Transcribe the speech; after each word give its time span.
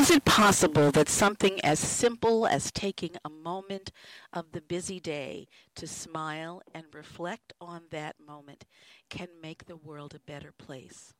Is 0.00 0.10
it 0.10 0.24
possible 0.24 0.90
that 0.92 1.10
something 1.10 1.60
as 1.62 1.78
simple 1.78 2.46
as 2.46 2.72
taking 2.72 3.16
a 3.22 3.28
moment 3.28 3.92
of 4.32 4.52
the 4.52 4.62
busy 4.62 4.98
day 4.98 5.46
to 5.74 5.86
smile 5.86 6.62
and 6.72 6.86
reflect 6.94 7.52
on 7.60 7.82
that 7.90 8.16
moment 8.18 8.64
can 9.10 9.28
make 9.42 9.66
the 9.66 9.76
world 9.76 10.14
a 10.14 10.18
better 10.20 10.52
place? 10.56 11.12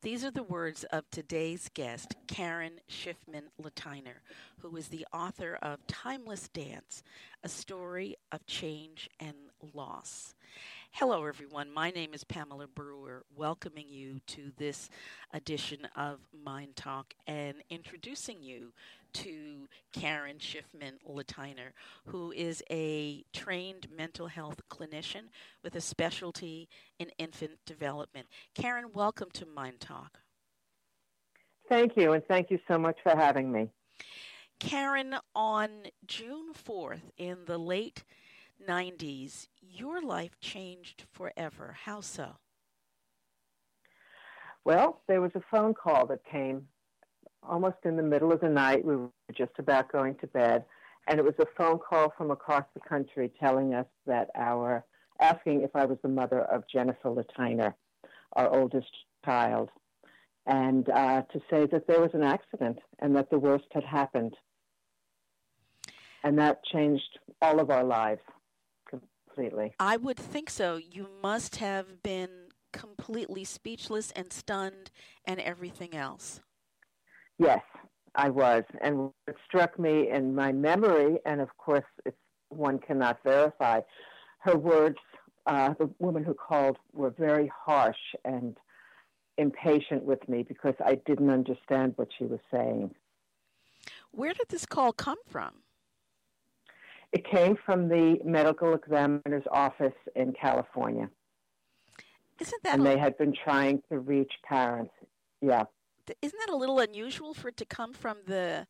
These 0.00 0.24
are 0.24 0.30
the 0.30 0.42
words 0.42 0.84
of 0.84 1.04
today's 1.10 1.68
guest, 1.74 2.16
Karen 2.26 2.80
Schiffman 2.88 3.48
Lateiner, 3.62 4.22
who 4.60 4.74
is 4.74 4.88
the 4.88 5.06
author 5.12 5.58
of 5.60 5.86
Timeless 5.86 6.48
Dance, 6.48 7.02
a 7.44 7.48
story 7.50 8.16
of 8.32 8.46
change 8.46 9.10
and 9.20 9.36
loss. 9.74 10.34
Hello, 10.96 11.24
everyone. 11.24 11.72
My 11.72 11.90
name 11.90 12.12
is 12.12 12.22
Pamela 12.22 12.66
Brewer, 12.66 13.24
welcoming 13.34 13.86
you 13.88 14.20
to 14.26 14.52
this 14.58 14.90
edition 15.32 15.88
of 15.96 16.18
MyndTalk 16.46 17.04
and 17.26 17.56
introducing 17.70 18.42
you 18.42 18.74
to 19.14 19.68
Karen 19.94 20.36
Schiffman 20.36 20.98
Lateiner, 21.08 21.72
who 22.04 22.30
is 22.32 22.62
a 22.70 23.24
trained 23.32 23.86
mental 23.96 24.26
health 24.26 24.60
clinician 24.70 25.30
with 25.64 25.74
a 25.76 25.80
specialty 25.80 26.68
in 26.98 27.08
infant 27.16 27.52
development. 27.64 28.26
Karen, 28.54 28.90
welcome 28.92 29.30
to 29.32 29.46
MyndTalk. 29.46 30.10
Thank 31.70 31.96
you, 31.96 32.12
and 32.12 32.22
thank 32.26 32.50
you 32.50 32.58
so 32.68 32.76
much 32.76 32.98
for 33.02 33.16
having 33.16 33.50
me. 33.50 33.70
Karen, 34.60 35.16
on 35.34 35.70
June 36.06 36.52
4th, 36.52 37.10
in 37.16 37.38
the 37.46 37.58
late 37.58 38.04
90s, 38.68 39.48
your 39.60 40.00
life 40.00 40.38
changed 40.40 41.04
forever. 41.12 41.76
How 41.84 42.00
so? 42.00 42.36
Well, 44.64 45.00
there 45.08 45.20
was 45.20 45.32
a 45.34 45.42
phone 45.50 45.74
call 45.74 46.06
that 46.06 46.24
came 46.24 46.68
almost 47.42 47.78
in 47.84 47.96
the 47.96 48.02
middle 48.02 48.32
of 48.32 48.40
the 48.40 48.48
night. 48.48 48.84
We 48.84 48.96
were 48.96 49.10
just 49.36 49.52
about 49.58 49.90
going 49.90 50.14
to 50.16 50.26
bed, 50.28 50.64
and 51.08 51.18
it 51.18 51.24
was 51.24 51.34
a 51.40 51.46
phone 51.56 51.78
call 51.78 52.12
from 52.16 52.30
across 52.30 52.64
the 52.74 52.80
country 52.80 53.32
telling 53.40 53.74
us 53.74 53.86
that 54.06 54.30
our 54.36 54.84
asking 55.20 55.62
if 55.62 55.70
I 55.74 55.84
was 55.84 55.98
the 56.02 56.08
mother 56.08 56.40
of 56.42 56.64
Jennifer 56.72 57.10
Lateiner, 57.10 57.74
our 58.34 58.48
oldest 58.48 58.90
child, 59.24 59.70
and 60.46 60.88
uh, 60.88 61.22
to 61.32 61.40
say 61.50 61.66
that 61.66 61.86
there 61.86 62.00
was 62.00 62.10
an 62.14 62.22
accident 62.22 62.78
and 62.98 63.14
that 63.16 63.30
the 63.30 63.38
worst 63.38 63.66
had 63.72 63.84
happened. 63.84 64.34
And 66.24 66.38
that 66.38 66.64
changed 66.64 67.18
all 67.40 67.60
of 67.60 67.70
our 67.70 67.84
lives 67.84 68.22
completely. 69.32 69.74
I 69.78 69.96
would 69.96 70.16
think 70.16 70.50
so. 70.50 70.76
You 70.76 71.08
must 71.22 71.56
have 71.56 72.02
been 72.02 72.30
completely 72.72 73.44
speechless 73.44 74.10
and 74.12 74.32
stunned 74.32 74.90
and 75.24 75.40
everything 75.40 75.94
else. 75.94 76.40
Yes, 77.38 77.62
I 78.14 78.30
was. 78.30 78.64
And 78.80 78.98
what 78.98 79.36
struck 79.46 79.78
me 79.78 80.10
in 80.10 80.34
my 80.34 80.52
memory, 80.52 81.18
and 81.26 81.40
of 81.40 81.56
course, 81.58 81.84
it's 82.04 82.16
one 82.48 82.78
cannot 82.78 83.22
verify, 83.24 83.80
her 84.40 84.56
words, 84.56 84.98
uh, 85.46 85.74
the 85.78 85.90
woman 85.98 86.24
who 86.24 86.34
called, 86.34 86.76
were 86.92 87.10
very 87.10 87.50
harsh 87.64 87.96
and 88.24 88.56
impatient 89.38 90.04
with 90.04 90.26
me 90.28 90.42
because 90.42 90.74
I 90.84 90.96
didn't 91.06 91.30
understand 91.30 91.94
what 91.96 92.08
she 92.16 92.24
was 92.24 92.40
saying. 92.50 92.94
Where 94.10 94.34
did 94.34 94.48
this 94.50 94.66
call 94.66 94.92
come 94.92 95.18
from? 95.26 95.61
It 97.12 97.24
came 97.26 97.56
from 97.64 97.88
the 97.88 98.18
medical 98.24 98.74
examiner's 98.74 99.44
office 99.50 99.92
in 100.16 100.32
California. 100.32 101.10
Isn't 102.40 102.62
that 102.64 102.74
and 102.74 102.86
they 102.86 102.98
had 102.98 103.16
been 103.18 103.34
trying 103.44 103.82
to 103.90 103.98
reach 103.98 104.32
parents. 104.44 104.92
Yeah. 105.40 105.64
Isn't 106.20 106.38
that 106.46 106.52
a 106.52 106.56
little 106.56 106.80
unusual 106.80 107.34
for 107.34 107.48
it 107.48 107.56
to 107.58 107.64
come 107.64 107.92
from 107.92 108.18
the 108.26 108.66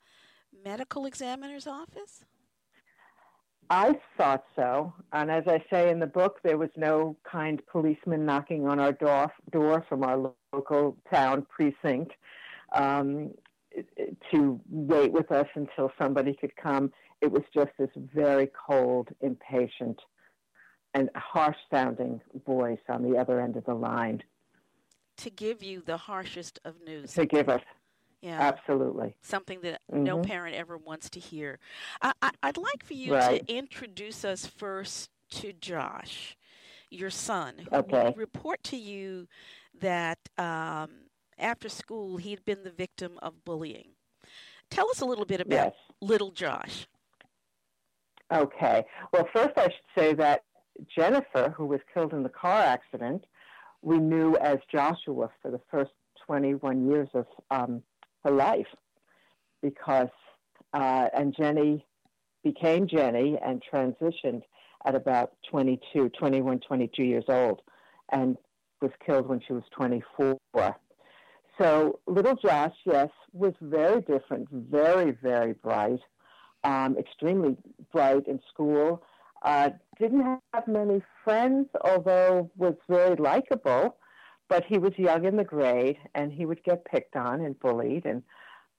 medical 0.64 1.06
examiner's 1.06 1.66
office? 1.66 2.24
I 3.70 3.98
thought 4.18 4.44
so. 4.54 4.92
And 5.12 5.30
as 5.30 5.44
I 5.46 5.64
say 5.70 5.90
in 5.90 5.98
the 5.98 6.06
book, 6.06 6.40
there 6.42 6.58
was 6.58 6.68
no 6.76 7.16
kind 7.24 7.62
policeman 7.70 8.26
knocking 8.26 8.66
on 8.66 8.78
our 8.78 8.92
door, 8.92 9.32
door 9.50 9.84
from 9.88 10.02
our 10.02 10.34
local 10.52 10.98
town 11.10 11.46
precinct 11.48 12.12
um, 12.74 13.30
to 14.30 14.60
wait 14.68 15.12
with 15.12 15.32
us 15.32 15.46
until 15.54 15.90
somebody 15.98 16.34
could 16.34 16.54
come. 16.56 16.92
It 17.22 17.30
was 17.30 17.44
just 17.54 17.70
this 17.78 17.88
very 17.96 18.50
cold, 18.66 19.08
impatient, 19.20 20.00
and 20.92 21.08
harsh 21.14 21.56
sounding 21.70 22.20
voice 22.44 22.80
on 22.88 23.08
the 23.08 23.16
other 23.16 23.40
end 23.40 23.56
of 23.56 23.64
the 23.64 23.74
line. 23.74 24.22
To 25.18 25.30
give 25.30 25.62
you 25.62 25.82
the 25.86 25.96
harshest 25.96 26.58
of 26.64 26.74
news. 26.84 27.14
To 27.14 27.24
give 27.24 27.48
us. 27.48 27.62
Yeah. 28.22 28.40
Absolutely. 28.40 29.14
Something 29.22 29.60
that 29.62 29.80
mm-hmm. 29.90 30.02
no 30.02 30.18
parent 30.18 30.56
ever 30.56 30.76
wants 30.76 31.08
to 31.10 31.20
hear. 31.20 31.60
I, 32.02 32.12
would 32.44 32.56
like 32.56 32.84
for 32.84 32.94
you 32.94 33.14
right. 33.14 33.46
to 33.46 33.54
introduce 33.54 34.24
us 34.24 34.46
first 34.46 35.10
to 35.30 35.52
Josh, 35.52 36.36
your 36.90 37.10
son, 37.10 37.54
who 37.70 37.76
okay. 37.76 38.14
report 38.16 38.62
to 38.64 38.76
you 38.76 39.28
that 39.80 40.18
um, 40.38 40.90
after 41.38 41.68
school 41.68 42.16
he'd 42.16 42.44
been 42.44 42.64
the 42.64 42.70
victim 42.70 43.18
of 43.22 43.44
bullying. 43.44 43.90
Tell 44.70 44.88
us 44.90 45.00
a 45.00 45.04
little 45.04 45.24
bit 45.24 45.40
about 45.40 45.54
yes. 45.54 45.74
little 46.00 46.30
Josh. 46.30 46.86
Okay. 48.32 48.84
Well, 49.12 49.28
first 49.34 49.52
I 49.56 49.64
should 49.64 49.98
say 49.98 50.14
that 50.14 50.44
Jennifer, 50.96 51.52
who 51.56 51.66
was 51.66 51.80
killed 51.92 52.12
in 52.12 52.22
the 52.22 52.28
car 52.30 52.62
accident, 52.62 53.24
we 53.82 53.98
knew 53.98 54.36
as 54.36 54.58
Joshua 54.70 55.30
for 55.42 55.50
the 55.50 55.60
first 55.70 55.90
21 56.26 56.88
years 56.88 57.08
of 57.14 57.26
um, 57.50 57.82
her 58.24 58.30
life 58.30 58.66
because, 59.60 60.08
uh, 60.72 61.08
and 61.14 61.34
Jenny 61.36 61.84
became 62.42 62.88
Jenny 62.88 63.38
and 63.44 63.62
transitioned 63.72 64.42
at 64.84 64.94
about 64.94 65.32
22, 65.50 66.08
21, 66.10 66.60
22 66.60 67.02
years 67.02 67.24
old 67.28 67.60
and 68.12 68.36
was 68.80 68.90
killed 69.04 69.28
when 69.28 69.40
she 69.46 69.52
was 69.52 69.62
24. 69.76 70.38
So 71.60 72.00
little 72.06 72.34
Josh, 72.36 72.74
yes, 72.84 73.10
was 73.32 73.52
very 73.60 74.00
different, 74.00 74.48
very, 74.50 75.12
very 75.22 75.52
bright, 75.52 76.00
um, 76.64 76.96
extremely 76.98 77.56
bright 77.92 78.26
in 78.26 78.40
school. 78.52 79.02
Uh, 79.42 79.70
didn't 79.98 80.40
have 80.52 80.68
many 80.68 81.02
friends, 81.24 81.68
although 81.84 82.50
was 82.56 82.74
very 82.88 83.16
likable. 83.16 83.96
But 84.48 84.64
he 84.68 84.76
was 84.78 84.92
young 84.98 85.24
in 85.24 85.36
the 85.36 85.44
grade, 85.44 85.96
and 86.14 86.30
he 86.30 86.44
would 86.44 86.62
get 86.62 86.84
picked 86.84 87.16
on 87.16 87.40
and 87.40 87.58
bullied, 87.58 88.04
and 88.04 88.22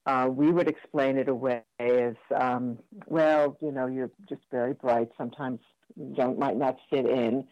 uh, 0.06 0.28
we 0.30 0.52
would 0.52 0.68
explain 0.68 1.16
it 1.16 1.28
away 1.28 1.62
as, 1.80 2.14
um, 2.34 2.78
well, 3.06 3.56
you 3.60 3.72
know, 3.72 3.86
you're 3.86 4.10
just 4.28 4.42
very 4.50 4.74
bright. 4.74 5.08
Sometimes 5.16 5.60
you 5.96 6.34
might 6.38 6.56
not 6.56 6.76
fit 6.90 7.06
in. 7.06 7.44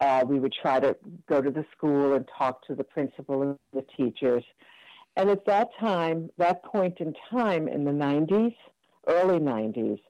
Uh, 0.00 0.24
we 0.26 0.40
would 0.40 0.52
try 0.52 0.80
to 0.80 0.96
go 1.28 1.42
to 1.42 1.50
the 1.50 1.64
school 1.76 2.14
and 2.14 2.26
talk 2.36 2.66
to 2.66 2.74
the 2.74 2.84
principal 2.84 3.42
and 3.42 3.58
the 3.74 3.84
teachers. 3.96 4.42
And 5.16 5.28
at 5.28 5.44
that 5.44 5.68
time, 5.78 6.30
that 6.38 6.64
point 6.64 6.98
in 7.00 7.14
time 7.30 7.68
in 7.68 7.84
the 7.84 7.90
90s, 7.90 8.54
early 9.06 9.38
90s, 9.38 10.00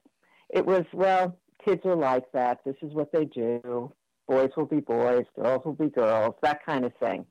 it 0.49 0.65
was, 0.65 0.83
well, 0.93 1.37
kids 1.63 1.81
are 1.85 1.95
like 1.95 2.31
that. 2.33 2.59
This 2.65 2.75
is 2.81 2.93
what 2.93 3.11
they 3.11 3.25
do. 3.25 3.91
Boys 4.27 4.49
will 4.55 4.65
be 4.65 4.79
boys, 4.79 5.25
girls 5.35 5.65
will 5.65 5.73
be 5.73 5.89
girls, 5.89 6.35
that 6.41 6.65
kind 6.65 6.85
of 6.85 6.93
thing. 6.99 7.25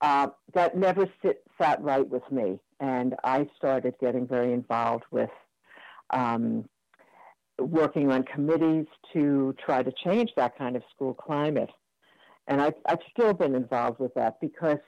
Uh, 0.00 0.28
that 0.54 0.76
never 0.76 1.06
sit, 1.22 1.42
sat 1.60 1.82
right 1.82 2.08
with 2.08 2.22
me. 2.30 2.58
And 2.78 3.14
I 3.24 3.46
started 3.56 3.94
getting 4.00 4.26
very 4.26 4.52
involved 4.52 5.04
with 5.10 5.30
um, 6.10 6.64
working 7.58 8.10
on 8.10 8.22
committees 8.22 8.86
to 9.12 9.54
try 9.64 9.82
to 9.82 9.92
change 10.04 10.30
that 10.36 10.56
kind 10.56 10.76
of 10.76 10.82
school 10.94 11.14
climate. 11.14 11.70
And 12.48 12.60
I've, 12.60 12.74
I've 12.86 12.98
still 13.12 13.34
been 13.34 13.54
involved 13.54 14.00
with 14.00 14.14
that 14.14 14.40
because 14.40 14.78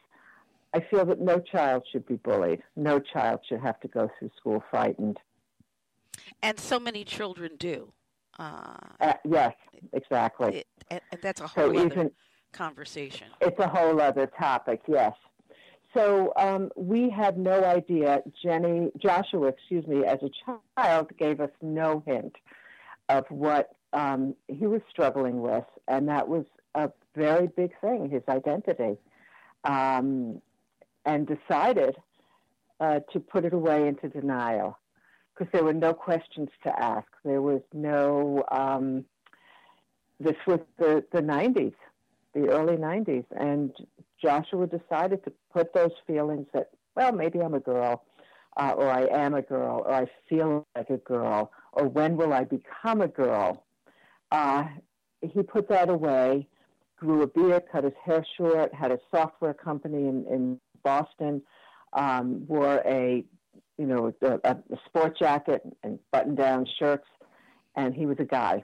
I 0.74 0.80
feel 0.90 1.04
that 1.06 1.20
no 1.20 1.38
child 1.38 1.84
should 1.90 2.06
be 2.06 2.16
bullied. 2.16 2.62
No 2.76 2.98
child 2.98 3.40
should 3.46 3.60
have 3.60 3.78
to 3.80 3.88
go 3.88 4.10
through 4.18 4.30
school 4.36 4.64
frightened. 4.70 5.18
And 6.42 6.58
so 6.58 6.78
many 6.78 7.04
children 7.04 7.52
do. 7.58 7.92
Uh, 8.38 8.74
uh, 9.00 9.12
yes, 9.24 9.54
exactly. 9.92 10.64
It, 10.90 11.02
and 11.10 11.20
that's 11.22 11.40
a 11.40 11.46
whole 11.46 11.72
so 11.72 11.78
other 11.78 11.86
even, 11.86 12.10
conversation. 12.52 13.28
It's 13.40 13.58
a 13.58 13.68
whole 13.68 14.00
other 14.00 14.26
topic, 14.26 14.82
yes. 14.86 15.14
So 15.94 16.32
um, 16.36 16.70
we 16.76 17.10
had 17.10 17.36
no 17.36 17.64
idea. 17.64 18.22
Jenny, 18.42 18.90
Joshua, 18.98 19.48
excuse 19.48 19.86
me, 19.86 20.04
as 20.04 20.18
a 20.22 20.30
child, 20.78 21.10
gave 21.18 21.40
us 21.40 21.50
no 21.60 22.02
hint 22.06 22.34
of 23.08 23.26
what 23.28 23.76
um, 23.92 24.34
he 24.48 24.66
was 24.66 24.80
struggling 24.90 25.42
with, 25.42 25.64
and 25.88 26.08
that 26.08 26.28
was 26.28 26.46
a 26.74 26.90
very 27.14 27.48
big 27.48 27.72
thing, 27.80 28.08
his 28.08 28.22
identity, 28.28 28.96
um, 29.64 30.40
and 31.04 31.26
decided 31.26 31.96
uh, 32.80 33.00
to 33.12 33.20
put 33.20 33.44
it 33.44 33.52
away 33.52 33.86
into 33.86 34.08
denial 34.08 34.78
because 35.34 35.50
there 35.52 35.64
were 35.64 35.74
no 35.74 35.94
questions 35.94 36.48
to 36.64 36.82
ask. 36.82 37.08
There 37.24 37.42
was 37.42 37.62
no. 37.72 38.44
Um, 38.50 39.04
this 40.20 40.36
was 40.46 40.60
the 40.78 41.04
the 41.12 41.20
'90s, 41.20 41.74
the 42.34 42.48
early 42.48 42.76
'90s, 42.76 43.24
and 43.36 43.72
Joshua 44.20 44.66
decided 44.66 45.24
to 45.24 45.32
put 45.52 45.74
those 45.74 45.92
feelings 46.06 46.46
that 46.52 46.70
well, 46.94 47.12
maybe 47.12 47.40
I'm 47.40 47.54
a 47.54 47.60
girl, 47.60 48.04
uh, 48.56 48.74
or 48.76 48.88
I 48.88 49.06
am 49.06 49.34
a 49.34 49.42
girl, 49.42 49.82
or 49.86 49.92
I 49.92 50.06
feel 50.28 50.66
like 50.76 50.90
a 50.90 50.98
girl, 50.98 51.52
or 51.72 51.88
when 51.88 52.16
will 52.16 52.32
I 52.32 52.44
become 52.44 53.00
a 53.00 53.08
girl? 53.08 53.64
Uh, 54.30 54.64
he 55.20 55.42
put 55.42 55.68
that 55.68 55.88
away, 55.88 56.46
grew 56.98 57.22
a 57.22 57.26
beard, 57.26 57.64
cut 57.70 57.84
his 57.84 57.92
hair 58.04 58.24
short, 58.36 58.74
had 58.74 58.90
a 58.90 58.98
software 59.10 59.54
company 59.54 60.08
in, 60.08 60.26
in 60.30 60.60
Boston, 60.82 61.42
um, 61.92 62.46
wore 62.46 62.82
a 62.84 63.24
you 63.82 63.88
know 63.88 64.12
a, 64.22 64.48
a 64.48 64.78
sport 64.86 65.18
jacket 65.18 65.60
and 65.82 65.98
button 66.12 66.36
down 66.36 66.64
shirts, 66.78 67.08
and 67.74 67.92
he 67.92 68.06
was 68.06 68.16
a 68.20 68.24
guy, 68.24 68.62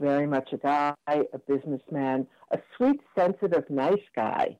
very 0.00 0.26
much 0.26 0.54
a 0.54 0.56
guy, 0.56 0.94
a 1.06 1.38
businessman, 1.46 2.26
a 2.50 2.58
sweet, 2.74 2.98
sensitive, 3.14 3.68
nice 3.68 4.06
guy, 4.14 4.56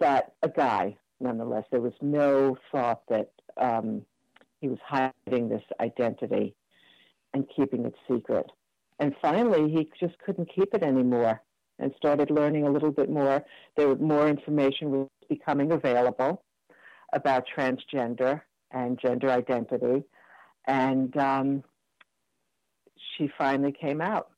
but 0.00 0.34
a 0.42 0.48
guy 0.48 0.96
nonetheless. 1.20 1.64
There 1.70 1.82
was 1.82 1.92
no 2.00 2.56
thought 2.72 3.02
that 3.10 3.32
um, 3.58 4.00
he 4.62 4.68
was 4.68 4.78
hiding 4.82 5.50
this 5.50 5.62
identity 5.78 6.54
and 7.34 7.44
keeping 7.54 7.84
it 7.84 7.94
secret. 8.10 8.46
And 8.98 9.14
finally, 9.20 9.70
he 9.70 9.90
just 10.00 10.18
couldn't 10.24 10.48
keep 10.54 10.72
it 10.72 10.82
anymore 10.82 11.42
and 11.78 11.92
started 11.98 12.30
learning 12.30 12.66
a 12.66 12.70
little 12.70 12.92
bit 12.92 13.10
more. 13.10 13.44
There 13.76 13.94
more 13.96 14.26
information 14.26 14.90
was 14.90 15.08
becoming 15.28 15.72
available 15.72 16.42
about 17.12 17.44
transgender 17.56 18.40
and 18.70 18.98
gender 18.98 19.30
identity. 19.30 20.04
And 20.66 21.16
um, 21.16 21.64
she 23.16 23.30
finally 23.36 23.72
came 23.72 24.00
out, 24.00 24.30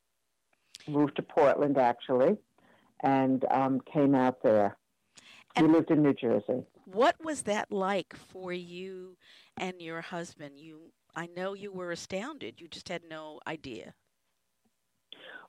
moved 0.89 1.17
to 1.17 1.23
Portland 1.23 1.79
actually, 1.79 2.37
and 3.03 3.45
um, 3.51 3.81
came 3.93 4.15
out 4.15 4.43
there. 4.43 4.77
And 5.57 5.69
we 5.69 5.75
lived 5.75 5.91
in 5.91 6.03
New 6.03 6.15
Jersey. 6.15 6.65
What 6.87 7.17
was 7.23 7.43
that 7.43 7.71
like 7.71 8.15
for 8.17 8.53
you 8.53 9.17
and 9.57 9.81
your 9.81 10.01
husband? 10.01 10.59
You, 10.59 10.93
I 11.15 11.29
know 11.37 11.55
you 11.55 11.73
were 11.73 11.93
astounded. 11.93 12.61
You 12.61 12.69
just 12.69 12.89
had 12.89 13.03
no 13.09 13.41
idea. 13.47 13.95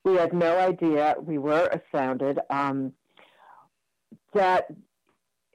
We 0.04 0.14
had 0.14 0.32
no 0.32 0.58
idea. 0.58 1.16
We 1.20 1.38
were 1.38 1.66
astounded. 1.66 2.38
Um, 2.48 2.92
that 4.32 4.66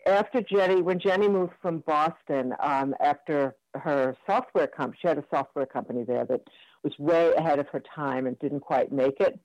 after 0.06 0.42
Jenny, 0.42 0.82
when 0.82 1.00
Jenny 1.00 1.28
moved 1.28 1.54
from 1.62 1.80
Boston, 1.80 2.54
um, 2.60 2.96
after 3.00 3.56
her 3.76 4.16
software 4.26 4.68
company, 4.68 5.00
she 5.02 5.08
had 5.08 5.18
a 5.18 5.26
software 5.30 5.66
company 5.66 6.04
there 6.04 6.26
that 6.26 6.42
was 6.84 6.94
way 6.98 7.34
ahead 7.34 7.60
of 7.60 7.68
her 7.70 7.82
time 7.96 8.26
and 8.26 8.38
didn't 8.40 8.62
quite 8.62 8.92
make 8.92 9.20
it. 9.20 9.40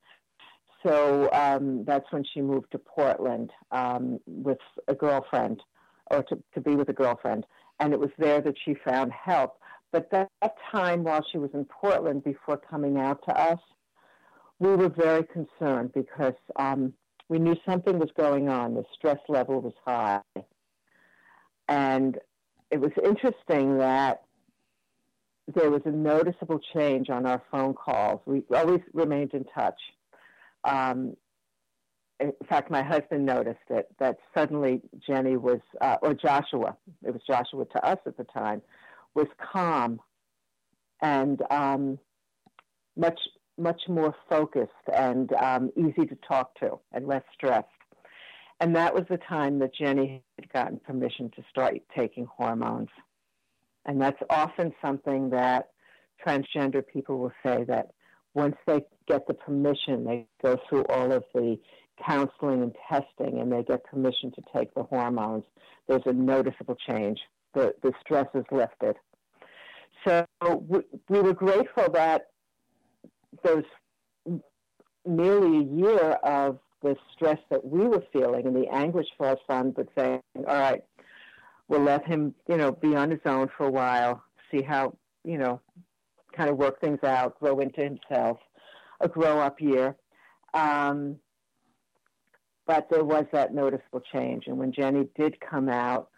So 0.84 1.28
um, 1.32 1.84
that's 1.84 2.10
when 2.10 2.24
she 2.32 2.40
moved 2.40 2.70
to 2.72 2.78
Portland 2.78 3.50
um, 3.70 4.20
with 4.26 4.58
a 4.88 4.94
girlfriend, 4.94 5.62
or 6.10 6.22
to, 6.24 6.42
to 6.54 6.60
be 6.60 6.76
with 6.76 6.88
a 6.88 6.92
girlfriend. 6.92 7.44
And 7.80 7.92
it 7.92 7.98
was 7.98 8.10
there 8.18 8.40
that 8.40 8.54
she 8.64 8.74
found 8.74 9.12
help. 9.12 9.58
But 9.92 10.10
that, 10.12 10.28
that 10.42 10.54
time 10.70 11.04
while 11.04 11.24
she 11.30 11.38
was 11.38 11.50
in 11.54 11.64
Portland 11.66 12.24
before 12.24 12.56
coming 12.56 12.98
out 12.98 13.20
to 13.28 13.38
us, 13.38 13.58
we 14.58 14.74
were 14.74 14.88
very 14.88 15.24
concerned 15.24 15.92
because 15.92 16.34
um, 16.56 16.94
we 17.28 17.38
knew 17.38 17.56
something 17.66 17.98
was 17.98 18.10
going 18.16 18.48
on. 18.48 18.74
The 18.74 18.84
stress 18.94 19.18
level 19.28 19.60
was 19.60 19.74
high. 19.84 20.20
And 21.68 22.18
it 22.70 22.80
was 22.80 22.92
interesting 23.04 23.78
that 23.78 24.22
there 25.54 25.70
was 25.70 25.82
a 25.84 25.90
noticeable 25.90 26.60
change 26.74 27.10
on 27.10 27.26
our 27.26 27.42
phone 27.50 27.74
calls. 27.74 28.20
We 28.26 28.42
always 28.54 28.80
remained 28.92 29.32
in 29.34 29.44
touch. 29.44 29.78
Um, 30.64 31.16
in 32.18 32.32
fact, 32.48 32.70
my 32.70 32.82
husband 32.82 33.26
noticed 33.26 33.58
it 33.70 33.88
that 33.98 34.16
suddenly 34.34 34.80
Jenny 35.06 35.36
was, 35.36 35.60
uh, 35.80 35.96
or 36.02 36.14
Joshua, 36.14 36.76
it 37.04 37.12
was 37.12 37.22
Joshua 37.26 37.66
to 37.66 37.84
us 37.84 37.98
at 38.06 38.16
the 38.16 38.24
time, 38.24 38.62
was 39.14 39.26
calm 39.52 40.00
and 41.02 41.42
um, 41.50 41.98
much 42.96 43.20
much 43.58 43.82
more 43.88 44.14
focused 44.28 44.70
and 44.92 45.32
um, 45.34 45.70
easy 45.76 46.06
to 46.06 46.16
talk 46.28 46.54
to 46.60 46.78
and 46.92 47.06
less 47.06 47.22
stressed. 47.34 47.66
And 48.60 48.74
that 48.74 48.94
was 48.94 49.04
the 49.08 49.18
time 49.18 49.58
that 49.58 49.74
Jenny 49.74 50.22
had 50.38 50.52
gotten 50.52 50.78
permission 50.80 51.30
to 51.36 51.44
start 51.50 51.74
taking 51.94 52.26
hormones. 52.26 52.88
And 53.84 54.00
that's 54.00 54.20
often 54.30 54.72
something 54.82 55.30
that 55.30 55.70
transgender 56.26 56.82
people 56.86 57.18
will 57.18 57.32
say 57.44 57.64
that 57.64 57.92
once 58.34 58.56
they 58.66 58.82
get 59.06 59.26
the 59.26 59.34
permission, 59.34 60.04
they 60.04 60.26
go 60.42 60.58
through 60.68 60.84
all 60.88 61.12
of 61.12 61.24
the 61.34 61.58
counseling 62.04 62.62
and 62.62 62.74
testing 62.88 63.40
and 63.40 63.50
they 63.50 63.62
get 63.62 63.84
permission 63.84 64.30
to 64.32 64.42
take 64.54 64.74
the 64.74 64.82
hormones, 64.82 65.44
there's 65.88 66.02
a 66.06 66.12
noticeable 66.12 66.76
change. 66.88 67.18
The, 67.54 67.74
the 67.82 67.92
stress 68.00 68.26
is 68.34 68.44
lifted. 68.50 68.96
So 70.06 70.26
we, 70.68 70.80
we 71.08 71.20
were 71.20 71.32
grateful 71.32 71.90
that 71.92 72.28
those 73.46 74.40
nearly 75.06 75.58
a 75.58 75.62
year 75.62 76.10
of 76.22 76.58
the 76.82 76.96
stress 77.14 77.38
that 77.50 77.64
we 77.64 77.86
were 77.86 78.02
feeling 78.12 78.46
and 78.46 78.56
the 78.56 78.66
anguish 78.72 79.06
for 79.16 79.26
our 79.28 79.38
son, 79.46 79.72
but 79.74 79.88
saying, 79.96 80.20
all 80.36 80.44
right, 80.44 80.82
we'll 81.68 81.82
let 81.82 82.06
him, 82.06 82.34
you 82.48 82.56
know, 82.56 82.72
be 82.72 82.94
on 82.94 83.10
his 83.10 83.20
own 83.24 83.48
for 83.56 83.66
a 83.66 83.70
while, 83.70 84.22
see 84.50 84.62
how, 84.62 84.96
you 85.24 85.38
know, 85.38 85.60
kind 86.36 86.50
of 86.50 86.56
work 86.56 86.80
things 86.80 86.98
out, 87.02 87.38
grow 87.40 87.60
into 87.60 87.80
himself, 87.82 88.38
a 89.00 89.08
grow 89.08 89.40
up 89.40 89.60
year. 89.60 89.96
Um, 90.54 91.16
but 92.66 92.88
there 92.90 93.04
was 93.04 93.24
that 93.32 93.54
noticeable 93.54 94.02
change. 94.12 94.44
And 94.46 94.58
when 94.58 94.72
Jenny 94.72 95.08
did 95.16 95.38
come 95.40 95.68
out 95.68 96.10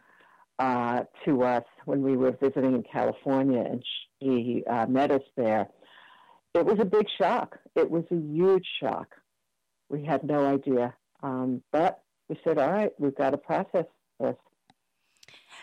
uh, 0.59 1.05
to 1.25 1.43
us 1.43 1.65
when 1.85 2.03
we 2.03 2.17
were 2.17 2.33
visiting 2.33 2.75
in 2.75 2.83
California 2.83 3.61
and 3.61 3.85
she 4.21 4.65
uh, 4.69 4.87
met 4.87 5.11
us 5.11 5.23
there, 5.37 5.69
it 6.55 6.65
was 6.65 6.79
a 6.81 6.85
big 6.85 7.07
shock. 7.19 7.59
It 7.75 7.91
was 7.91 8.05
a 8.11 8.17
huge 8.17 8.67
shock. 8.81 9.15
We 9.89 10.05
had 10.05 10.25
no 10.25 10.47
idea. 10.47 10.95
Um, 11.23 11.63
but 11.73 12.03
we 12.29 12.39
said, 12.45 12.59
all 12.59 12.71
right, 12.71 12.93
we've 12.99 13.17
got 13.17 13.31
to 13.31 13.39
process 13.39 13.87
this. 14.21 14.37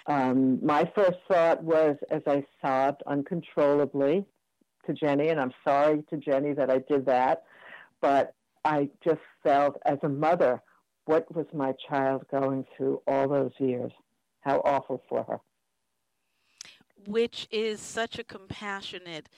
Um, 0.07 0.63
my 0.63 0.89
first 0.95 1.17
thought 1.27 1.63
was 1.63 1.97
as 2.11 2.21
I 2.27 2.45
sobbed 2.61 3.01
uncontrollably 3.07 4.25
to 4.85 4.93
Jenny, 4.93 5.29
and 5.29 5.39
I'm 5.39 5.53
sorry 5.63 6.03
to 6.09 6.17
Jenny 6.17 6.53
that 6.53 6.69
I 6.69 6.79
did 6.79 7.05
that, 7.07 7.43
but 8.01 8.35
I 8.63 8.89
just 9.03 9.21
felt 9.43 9.77
as 9.85 9.97
a 10.03 10.09
mother, 10.09 10.61
what 11.05 11.33
was 11.35 11.45
my 11.53 11.73
child 11.87 12.25
going 12.29 12.65
through 12.75 13.01
all 13.07 13.27
those 13.27 13.51
years? 13.59 13.91
How 14.41 14.59
awful 14.59 15.01
for 15.09 15.23
her. 15.23 15.39
Which 17.07 17.47
is 17.51 17.79
such 17.79 18.19
a 18.19 18.23
compassionate 18.23 19.29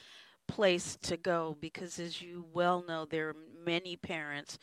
place 0.48 0.98
to 1.04 1.18
go 1.18 1.58
because, 1.60 2.00
as 2.00 2.22
you 2.22 2.46
well 2.54 2.84
know, 2.88 3.06
there 3.06 3.30
are 3.30 3.36
many 3.66 3.96
parents 3.96 4.58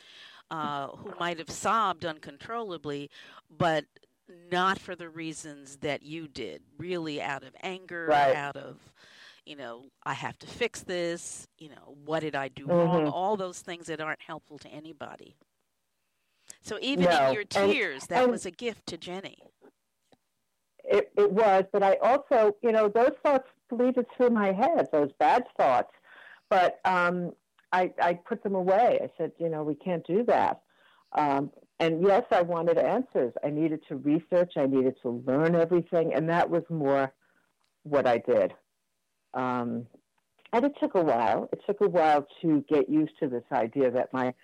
uh, 0.50 0.88
who 0.88 1.12
might 1.18 1.38
have 1.38 1.50
sobbed 1.50 2.04
uncontrollably, 2.04 3.10
but 3.50 3.84
not 4.50 4.78
for 4.78 4.94
the 4.94 5.08
reasons 5.08 5.76
that 5.76 6.02
you 6.02 6.28
did, 6.28 6.62
really 6.78 7.20
out 7.20 7.42
of 7.42 7.54
anger, 7.62 8.06
right. 8.08 8.34
out 8.34 8.56
of, 8.56 8.78
you 9.44 9.56
know, 9.56 9.84
I 10.04 10.14
have 10.14 10.38
to 10.38 10.46
fix 10.46 10.80
this, 10.80 11.46
you 11.58 11.68
know, 11.68 11.96
what 12.04 12.20
did 12.20 12.34
I 12.34 12.48
do 12.48 12.66
mm-hmm. 12.66 12.74
wrong? 12.74 13.08
All 13.08 13.36
those 13.36 13.60
things 13.60 13.86
that 13.86 14.00
aren't 14.00 14.22
helpful 14.22 14.58
to 14.58 14.68
anybody. 14.68 15.36
So 16.62 16.78
even 16.80 17.04
no. 17.04 17.28
in 17.28 17.34
your 17.34 17.44
tears, 17.44 18.02
and, 18.04 18.08
that 18.10 18.22
and 18.22 18.32
was 18.32 18.46
a 18.46 18.50
gift 18.50 18.86
to 18.86 18.96
Jenny. 18.96 19.38
It, 20.84 21.10
it 21.16 21.30
was, 21.30 21.64
but 21.72 21.82
I 21.82 21.96
also, 22.02 22.56
you 22.62 22.72
know, 22.72 22.88
those 22.88 23.12
thoughts 23.22 23.48
bleeded 23.68 24.06
through 24.16 24.30
my 24.30 24.52
head, 24.52 24.88
those 24.92 25.10
bad 25.18 25.44
thoughts. 25.56 25.92
But 26.50 26.80
um, 26.84 27.32
I, 27.72 27.92
I 28.00 28.14
put 28.14 28.42
them 28.42 28.54
away. 28.54 29.00
I 29.02 29.10
said, 29.18 29.32
you 29.38 29.48
know, 29.48 29.62
we 29.62 29.74
can't 29.74 30.06
do 30.06 30.24
that. 30.24 30.60
Um, 31.12 31.50
and 31.80 32.02
yes, 32.02 32.24
I 32.30 32.42
wanted 32.42 32.78
answers. 32.78 33.32
I 33.44 33.50
needed 33.50 33.80
to 33.88 33.96
research. 33.96 34.52
I 34.56 34.66
needed 34.66 34.94
to 35.02 35.22
learn 35.26 35.54
everything, 35.54 36.14
and 36.14 36.28
that 36.28 36.48
was 36.48 36.62
more 36.70 37.12
what 37.82 38.06
I 38.06 38.18
did. 38.18 38.52
Um, 39.34 39.86
and 40.52 40.64
it 40.64 40.74
took 40.80 40.94
a 40.94 41.02
while. 41.02 41.48
It 41.52 41.60
took 41.66 41.80
a 41.80 41.88
while 41.88 42.26
to 42.42 42.64
get 42.68 42.88
used 42.88 43.18
to 43.20 43.28
this 43.28 43.44
idea 43.52 43.90
that 43.90 44.12
my 44.12 44.34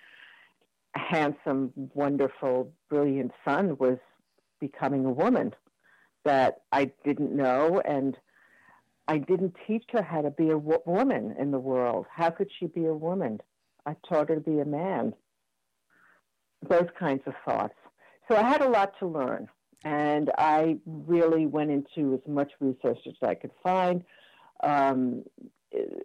handsome, 0.94 1.72
wonderful, 1.94 2.72
brilliant 2.88 3.30
son 3.44 3.76
was 3.78 3.98
becoming 4.60 5.04
a 5.04 5.10
woman 5.10 5.54
that 6.24 6.62
I 6.72 6.90
didn't 7.04 7.34
know, 7.34 7.80
and 7.84 8.16
I 9.10 9.18
didn't 9.18 9.56
teach 9.66 9.86
her 9.90 10.02
how 10.02 10.22
to 10.22 10.30
be 10.30 10.50
a 10.50 10.56
wo- 10.56 10.84
woman 10.86 11.34
in 11.36 11.50
the 11.50 11.58
world. 11.58 12.06
How 12.14 12.30
could 12.30 12.48
she 12.56 12.66
be 12.66 12.84
a 12.86 12.94
woman? 12.94 13.40
I 13.84 13.96
taught 14.08 14.28
her 14.28 14.36
to 14.36 14.40
be 14.40 14.60
a 14.60 14.64
man. 14.64 15.14
Those 16.68 16.86
kinds 16.96 17.22
of 17.26 17.34
thoughts. 17.44 17.74
So 18.28 18.36
I 18.36 18.42
had 18.42 18.62
a 18.62 18.68
lot 18.68 18.92
to 19.00 19.08
learn, 19.08 19.48
and 19.82 20.30
I 20.38 20.78
really 20.86 21.46
went 21.46 21.72
into 21.72 22.14
as 22.14 22.20
much 22.30 22.52
research 22.60 22.98
as 23.08 23.14
I 23.20 23.34
could 23.34 23.50
find. 23.64 24.04
Um, 24.62 25.24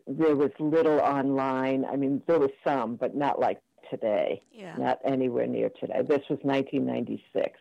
there 0.07 0.35
was 0.35 0.49
little 0.57 0.99
online. 0.99 1.85
I 1.85 1.97
mean, 1.97 2.23
there 2.25 2.39
was 2.39 2.51
some, 2.63 2.95
but 2.95 3.15
not 3.15 3.39
like 3.39 3.61
today. 3.91 4.41
Yeah. 4.51 4.77
Not 4.77 4.97
anywhere 5.05 5.45
near 5.45 5.69
today. 5.69 6.01
This 6.01 6.23
was 6.27 6.39
1996. 6.41 7.59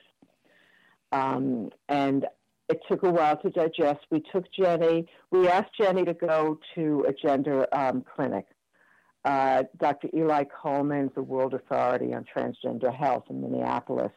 Um, 1.13 1.69
and 1.91 2.25
it 2.69 2.81
took 2.89 3.03
a 3.03 3.11
while 3.11 3.37
to 3.39 3.51
digest. 3.51 4.01
We 4.11 4.23
took 4.33 4.47
Jenny, 4.53 5.07
we 5.31 5.49
asked 5.49 5.77
Jenny 5.79 6.05
to 6.05 6.15
go 6.15 6.59
to 6.75 7.05
a 7.07 7.13
gender 7.13 7.67
um, 7.73 8.05
clinic. 8.15 8.47
Uh, 9.25 9.65
Dr. 9.79 10.09
Eli 10.15 10.45
Coleman's 10.45 11.13
the 11.15 11.23
world 11.23 11.55
authority 11.55 12.13
on 12.15 12.25
transgender 12.25 12.95
health 12.95 13.25
in 13.31 13.41
Minneapolis. 13.41 14.13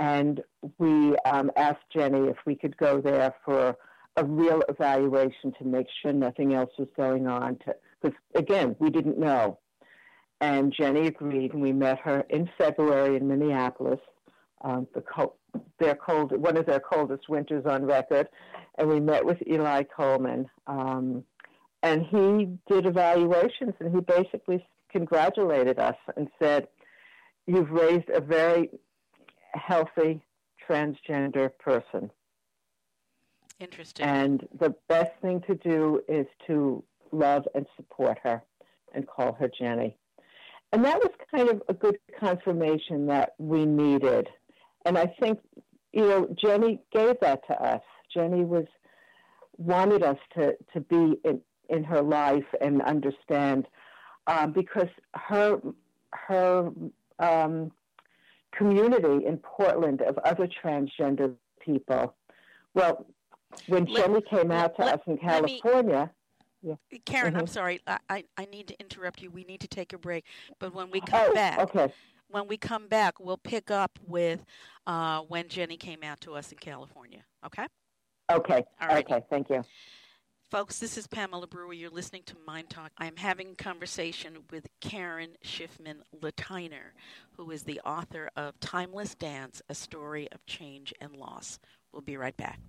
And 0.00 0.42
we 0.78 1.16
um, 1.24 1.52
asked 1.56 1.84
Jenny 1.94 2.28
if 2.28 2.36
we 2.44 2.56
could 2.56 2.76
go 2.76 3.00
there 3.00 3.32
for 3.44 3.76
a 4.16 4.24
real 4.24 4.62
evaluation 4.68 5.52
to 5.58 5.64
make 5.64 5.86
sure 6.02 6.12
nothing 6.12 6.54
else 6.54 6.70
was 6.78 6.88
going 6.96 7.28
on. 7.28 7.58
Because, 8.02 8.18
again, 8.34 8.74
we 8.80 8.90
didn't 8.90 9.18
know. 9.18 9.58
And 10.40 10.74
Jenny 10.76 11.06
agreed, 11.06 11.52
and 11.52 11.62
we 11.62 11.72
met 11.72 12.00
her 12.00 12.24
in 12.28 12.50
February 12.58 13.16
in 13.16 13.28
Minneapolis. 13.28 14.00
Um, 14.62 14.86
the 14.94 15.02
co- 15.02 15.34
their 15.78 15.94
cold, 15.94 16.32
one 16.32 16.56
of 16.56 16.66
their 16.66 16.80
coldest 16.80 17.28
winters 17.28 17.66
on 17.66 17.84
record, 17.84 18.28
and 18.78 18.88
we 18.88 19.00
met 19.00 19.24
with 19.24 19.38
Eli 19.46 19.82
Coleman. 19.82 20.48
Um, 20.66 21.24
and 21.82 22.02
he 22.02 22.56
did 22.72 22.86
evaluations, 22.86 23.74
and 23.78 23.94
he 23.94 24.00
basically 24.00 24.66
congratulated 24.90 25.78
us 25.78 25.96
and 26.16 26.28
said, 26.38 26.68
"You've 27.46 27.70
raised 27.70 28.08
a 28.08 28.20
very 28.20 28.70
healthy 29.52 30.22
transgender 30.66 31.50
person." 31.58 32.10
Interesting. 33.60 34.06
And 34.06 34.48
the 34.58 34.74
best 34.88 35.12
thing 35.20 35.40
to 35.42 35.54
do 35.54 36.00
is 36.08 36.26
to 36.46 36.82
love 37.12 37.46
and 37.54 37.66
support 37.76 38.18
her 38.22 38.42
and 38.94 39.06
call 39.06 39.32
her 39.34 39.48
Jenny. 39.48 39.96
And 40.72 40.84
that 40.84 40.98
was 40.98 41.10
kind 41.30 41.48
of 41.48 41.62
a 41.68 41.74
good 41.74 41.98
confirmation 42.18 43.06
that 43.06 43.34
we 43.38 43.64
needed 43.64 44.28
and 44.84 44.98
I 44.98 45.06
think, 45.20 45.38
you 45.92 46.02
know, 46.02 46.28
Jenny 46.40 46.80
gave 46.92 47.16
that 47.20 47.46
to 47.46 47.54
us. 47.62 47.82
Jenny 48.12 48.44
was 48.44 48.66
wanted 49.56 50.02
us 50.02 50.18
to, 50.36 50.56
to 50.72 50.80
be 50.80 51.18
in, 51.24 51.40
in 51.68 51.84
her 51.84 52.02
life 52.02 52.44
and 52.60 52.82
understand 52.82 53.66
um, 54.26 54.52
because 54.52 54.88
her 55.14 55.60
her 56.12 56.70
um, 57.18 57.72
community 58.56 59.26
in 59.26 59.38
Portland 59.38 60.00
of 60.02 60.16
other 60.18 60.48
transgender 60.48 61.34
people. 61.60 62.14
Well, 62.74 63.06
when 63.66 63.84
let, 63.86 64.06
Jenny 64.06 64.20
came 64.22 64.50
out 64.50 64.76
to 64.76 64.84
let, 64.84 64.94
us 64.94 65.00
in 65.06 65.18
California. 65.18 66.10
Me, 66.62 66.70
yeah. 66.70 66.98
Karen, 67.04 67.32
mm-hmm. 67.32 67.40
I'm 67.40 67.46
sorry. 67.46 67.80
I, 68.08 68.24
I 68.38 68.46
need 68.46 68.68
to 68.68 68.80
interrupt 68.80 69.20
you. 69.20 69.30
We 69.30 69.44
need 69.44 69.60
to 69.60 69.68
take 69.68 69.92
a 69.92 69.98
break. 69.98 70.24
But 70.58 70.74
when 70.74 70.90
we 70.90 71.00
come 71.00 71.26
oh, 71.30 71.34
back, 71.34 71.58
okay 71.58 71.92
when 72.28 72.48
we 72.48 72.56
come 72.56 72.88
back, 72.88 73.20
we'll 73.20 73.38
pick 73.38 73.70
up 73.70 73.98
with 74.06 74.44
uh, 74.86 75.20
when 75.22 75.48
Jenny 75.48 75.76
came 75.76 76.02
out 76.02 76.20
to 76.22 76.34
us 76.34 76.52
in 76.52 76.58
California. 76.58 77.24
Okay? 77.44 77.66
Okay. 78.30 78.64
All 78.80 78.88
right. 78.88 79.04
Okay. 79.10 79.24
Thank 79.30 79.50
you. 79.50 79.64
Folks, 80.50 80.78
this 80.78 80.96
is 80.96 81.06
Pamela 81.06 81.46
Brewer. 81.46 81.72
You're 81.72 81.90
listening 81.90 82.22
to 82.26 82.36
MyndTalk. 82.46 82.90
I'm 82.98 83.16
having 83.16 83.50
a 83.50 83.54
conversation 83.56 84.38
with 84.50 84.68
Karen 84.80 85.30
Schiffman 85.44 85.96
Lateiner, 86.20 86.92
who 87.36 87.50
is 87.50 87.64
the 87.64 87.80
author 87.80 88.30
of 88.36 88.60
Timeless 88.60 89.14
Dance, 89.16 89.62
A 89.68 89.74
Story 89.74 90.28
of 90.30 90.46
Change 90.46 90.94
and 91.00 91.16
Loss. 91.16 91.58
We'll 91.92 92.02
be 92.02 92.16
right 92.16 92.36
back. 92.36 92.60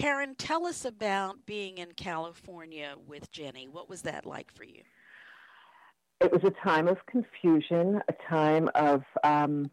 Karen, 0.00 0.34
tell 0.34 0.64
us 0.64 0.86
about 0.86 1.44
being 1.44 1.76
in 1.76 1.92
California 1.92 2.94
with 3.06 3.30
Jenny. 3.32 3.68
What 3.68 3.90
was 3.90 4.00
that 4.02 4.24
like 4.24 4.50
for 4.50 4.64
you? 4.64 4.80
It 6.22 6.32
was 6.32 6.42
a 6.42 6.50
time 6.66 6.88
of 6.88 6.96
confusion, 7.04 8.00
a 8.08 8.14
time 8.26 8.70
of 8.74 9.02
um, 9.24 9.70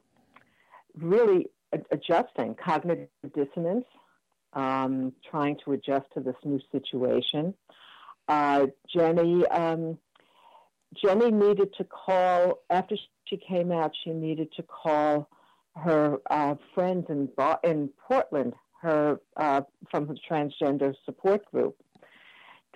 really 0.99 1.47
adjusting, 1.91 2.55
cognitive 2.55 3.07
dissonance, 3.33 3.85
um, 4.51 5.13
trying 5.31 5.57
to 5.63 5.71
adjust 5.71 6.07
to 6.15 6.19
this 6.19 6.35
new 6.43 6.59
situation. 6.73 7.53
Uh, 8.27 8.67
Jenny, 8.93 9.47
um, 9.47 9.97
Jenny 11.01 11.31
needed 11.31 11.73
to 11.77 11.85
call 11.85 12.59
after 12.69 12.97
she 13.23 13.37
came 13.37 13.71
out. 13.71 13.93
She 14.03 14.09
needed 14.09 14.51
to 14.57 14.63
call 14.63 15.29
her 15.77 16.17
uh, 16.29 16.55
friends 16.73 17.05
in 17.07 17.29
in 17.63 17.89
Portland, 18.07 18.55
her 18.81 19.19
uh, 19.35 19.61
from 19.89 20.07
the 20.07 20.17
transgender 20.29 20.93
support 21.05 21.49
group, 21.51 21.75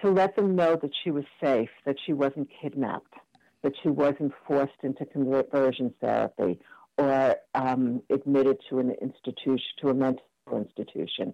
to 0.01 0.09
let 0.09 0.35
them 0.35 0.55
know 0.55 0.75
that 0.75 0.91
she 1.03 1.11
was 1.11 1.25
safe, 1.41 1.69
that 1.85 1.97
she 2.05 2.13
wasn't 2.13 2.49
kidnapped, 2.61 3.13
that 3.61 3.73
she 3.81 3.89
wasn't 3.89 4.33
forced 4.47 4.83
into 4.83 5.05
conversion 5.05 5.93
therapy 6.01 6.59
or 6.97 7.35
um, 7.55 8.01
admitted 8.09 8.57
to 8.69 8.79
an 8.79 8.91
institution, 9.01 9.67
to 9.79 9.89
a 9.89 9.93
mental 9.93 10.25
institution. 10.51 11.33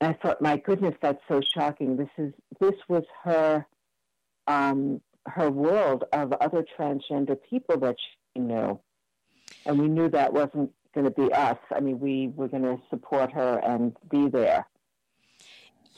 And 0.00 0.14
I 0.14 0.18
thought, 0.20 0.42
my 0.42 0.56
goodness, 0.56 0.94
that's 1.00 1.22
so 1.28 1.40
shocking. 1.40 1.96
This 1.96 2.10
is 2.18 2.32
this 2.60 2.74
was 2.88 3.04
her 3.24 3.66
um, 4.46 5.00
her 5.26 5.50
world 5.50 6.04
of 6.12 6.32
other 6.34 6.64
transgender 6.78 7.36
people 7.48 7.78
that 7.80 7.96
she 7.98 8.40
knew, 8.40 8.78
and 9.64 9.78
we 9.78 9.88
knew 9.88 10.08
that 10.10 10.32
wasn't 10.32 10.70
going 10.96 11.04
to 11.04 11.10
be 11.10 11.32
us. 11.32 11.58
I 11.70 11.80
mean, 11.80 12.00
we 12.00 12.32
were 12.34 12.48
going 12.48 12.62
to 12.62 12.78
support 12.90 13.30
her 13.32 13.60
and 13.62 13.94
be 14.10 14.28
there. 14.28 14.66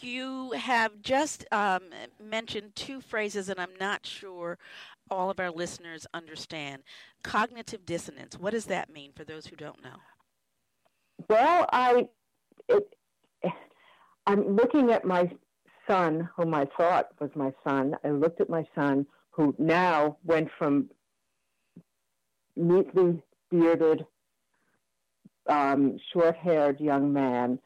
You 0.01 0.53
have 0.53 1.01
just 1.01 1.47
um, 1.53 1.85
mentioned 2.23 2.75
two 2.75 3.01
phrases, 3.01 3.49
and 3.49 3.59
I'm 3.61 3.75
not 3.81 4.05
sure 4.05 4.59
all 5.11 5.31
of 5.31 5.41
our 5.41 5.51
listeners 5.51 6.07
understand. 6.13 6.83
Cognitive 7.23 7.87
dissonance. 7.87 8.39
What 8.39 8.51
does 8.51 8.67
that 8.67 8.93
mean 8.93 9.13
for 9.15 9.25
those 9.25 9.47
who 9.47 9.57
don't 9.57 9.83
know? 9.83 9.97
Well, 11.29 11.67
I 11.73 12.09
it, 12.69 12.95
I'm 14.27 14.57
looking 14.57 14.91
at 14.91 15.05
my 15.05 15.31
son, 15.87 16.29
whom 16.37 16.55
I 16.55 16.69
thought 16.77 17.09
was 17.19 17.31
my 17.35 17.53
son. 17.67 17.97
I 18.05 18.11
looked 18.11 18.41
at 18.41 18.51
my 18.51 18.65
son, 18.75 19.07
who 19.31 19.55
now 19.59 20.19
went 20.25 20.49
from 20.59 20.91
neatly 22.57 23.23
bearded, 23.51 24.05
um, 25.49 25.99
short-haired 26.13 26.81
young 26.81 27.13
man 27.13 27.59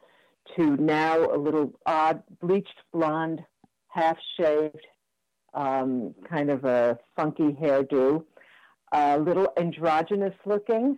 to 0.55 0.75
now 0.77 1.33
a 1.33 1.37
little 1.37 1.73
odd, 1.85 2.23
bleached 2.41 2.81
blonde, 2.91 3.41
half-shaved, 3.87 4.87
um, 5.53 6.13
kind 6.27 6.49
of 6.49 6.65
a 6.65 6.97
funky 7.15 7.51
hairdo, 7.51 8.23
a 8.91 9.19
little 9.19 9.51
androgynous 9.57 10.33
looking. 10.45 10.97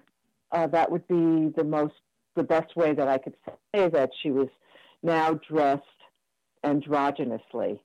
Uh, 0.52 0.68
that 0.68 0.92
would 0.92 1.08
be 1.08 1.52
the 1.56 1.64
most, 1.64 1.94
the 2.36 2.44
best 2.44 2.76
way 2.76 2.94
that 2.94 3.08
I 3.08 3.18
could 3.18 3.36
say 3.74 3.90
that 3.90 4.12
she 4.22 4.32
was 4.32 4.48
now 5.04 5.40
dressed 5.48 5.84
androgynously, 6.64 7.80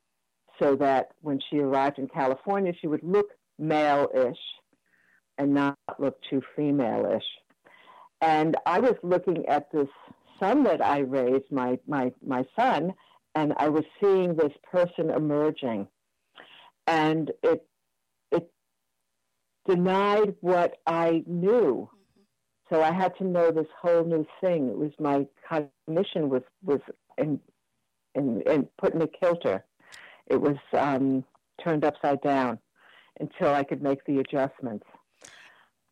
so 0.59 0.77
that 0.77 1.11
when 1.21 1.41
she 1.51 1.59
arrived 1.59 1.99
in 1.99 2.09
California, 2.09 2.73
she 2.81 2.87
would 2.87 3.03
look 3.03 3.31
male-ish 3.59 4.39
and 5.39 5.53
not 5.53 5.77
look 5.99 6.19
too 6.29 6.43
female-ish. 6.57 7.25
And 8.21 8.57
I 8.67 8.81
was 8.81 8.95
looking 9.03 9.47
at 9.47 9.71
this 9.73 9.89
son 10.39 10.65
that 10.65 10.85
I 10.85 11.01
raised, 11.01 11.51
my 11.51 11.79
my 11.87 12.13
my 12.27 12.45
son, 12.57 12.95
and 13.35 13.55
I 13.57 13.69
was 13.69 13.85
seeing 14.01 14.35
this 14.35 14.53
person 14.71 15.11
emerging 15.11 15.89
and 16.91 17.31
it 17.43 17.67
it 18.33 18.51
denied 19.69 20.35
what 20.41 20.79
I 20.87 21.23
knew. 21.27 21.89
Mm-hmm. 21.89 22.75
So 22.75 22.83
I 22.83 22.93
had 22.93 23.17
to 23.19 23.25
know 23.25 23.51
this 23.51 23.67
whole 23.81 24.05
new 24.05 24.27
thing. 24.41 24.69
It 24.69 24.77
was 24.77 24.93
my 24.99 25.27
cognition 25.49 26.29
was 26.29 26.43
was 26.65 26.81
in 27.17 27.41
in, 28.15 28.43
in 28.43 28.69
put 28.79 28.95
in 28.95 29.03
a 29.03 29.09
kilter. 29.09 29.65
It 30.27 30.41
was 30.41 30.57
um, 30.73 31.25
turned 31.63 31.85
upside 31.85 32.21
down 32.23 32.59
until 33.19 33.53
I 33.55 33.65
could 33.65 33.83
make 33.83 34.05
the 34.05 34.19
adjustments. 34.19 34.87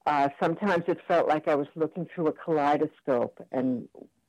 Uh, 0.08 0.30
sometimes 0.40 0.84
it 0.88 0.98
felt 1.06 1.28
like 1.28 1.48
I 1.48 1.54
was 1.54 1.66
looking 1.76 2.06
through 2.14 2.28
a 2.28 2.32
kaleidoscope, 2.32 3.46
and 3.52 3.86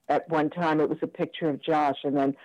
at 0.09 0.27
one 0.29 0.49
time 0.49 0.81
it 0.81 0.89
was 0.89 0.97
a 1.01 1.07
picture 1.07 1.49
of 1.49 1.63
Josh, 1.63 1.95
and 2.03 2.17
then 2.17 2.35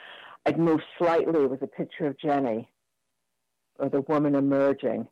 I'd 0.47 0.57
move 0.57 0.79
slightly, 0.99 1.43
it 1.43 1.50
was 1.50 1.59
a 1.61 1.67
picture 1.67 2.07
of 2.07 2.17
Jenny 2.17 2.71
or 3.81 3.88
the 3.88 4.03
woman 4.03 4.37
emerging. 4.37 5.09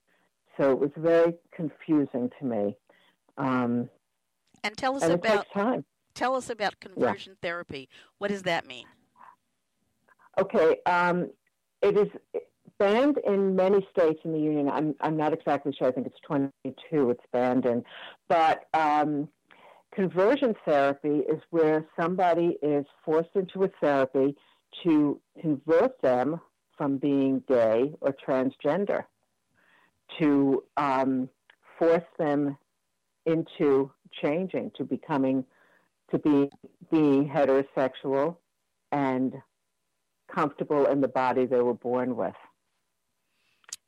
So 0.57 0.71
it 0.71 0.79
was 0.79 0.93
very 0.97 1.35
confusing 1.53 2.31
to 2.39 2.45
me. 2.45 2.77
Um, 3.39 3.91
and 4.63 4.77
tell 4.77 4.95
us 4.95 5.03
and 5.03 5.15
about 5.15 5.47
time. 5.53 5.85
Tell 6.15 6.37
us 6.37 6.49
about 6.49 6.79
conversion 6.79 7.33
yeah. 7.33 7.49
therapy. 7.49 7.89
What 8.19 8.29
does 8.29 8.43
that 8.43 8.69
mean? 8.69 8.87
Okay, 10.39 10.77
um, 10.87 11.29
it 11.81 11.99
is 11.99 12.07
banned 12.83 13.19
in 13.25 13.55
many 13.55 13.87
states 13.97 14.19
in 14.25 14.33
the 14.33 14.41
union. 14.41 14.69
I'm 14.69 14.95
I'm 15.01 15.17
not 15.17 15.33
exactly 15.33 15.73
sure. 15.73 15.87
I 15.87 15.93
think 15.93 16.09
it's 16.09 16.19
22. 16.27 17.11
It's 17.11 17.25
banned 17.33 17.65
in, 17.65 17.85
but 18.29 18.65
um, 18.75 19.29
conversion 19.95 20.57
therapy 20.65 21.19
is 21.19 21.41
where 21.51 21.87
somebody 21.99 22.59
is 22.61 22.85
forced 23.05 23.37
into 23.37 23.63
a 23.63 23.69
therapy 23.81 24.37
to 24.83 25.21
convert 25.41 26.01
them 26.03 26.41
from 26.77 26.99
being 26.99 27.45
gay 27.47 27.95
or 28.01 28.17
transgender, 28.27 29.05
to 30.19 30.65
um, 30.77 31.29
force 31.79 32.11
them 32.19 32.59
into 33.27 33.93
changing, 34.21 34.73
to 34.77 34.83
becoming, 34.83 35.45
to 36.11 36.19
be 36.19 36.51
being 36.91 37.29
heterosexual 37.29 38.37
and 38.91 39.35
comfortable 40.35 40.87
in 40.87 41.01
the 41.01 41.09
body 41.09 41.47
they 41.47 41.61
were 41.61 41.75
born 41.75 42.17
with. 42.17 42.35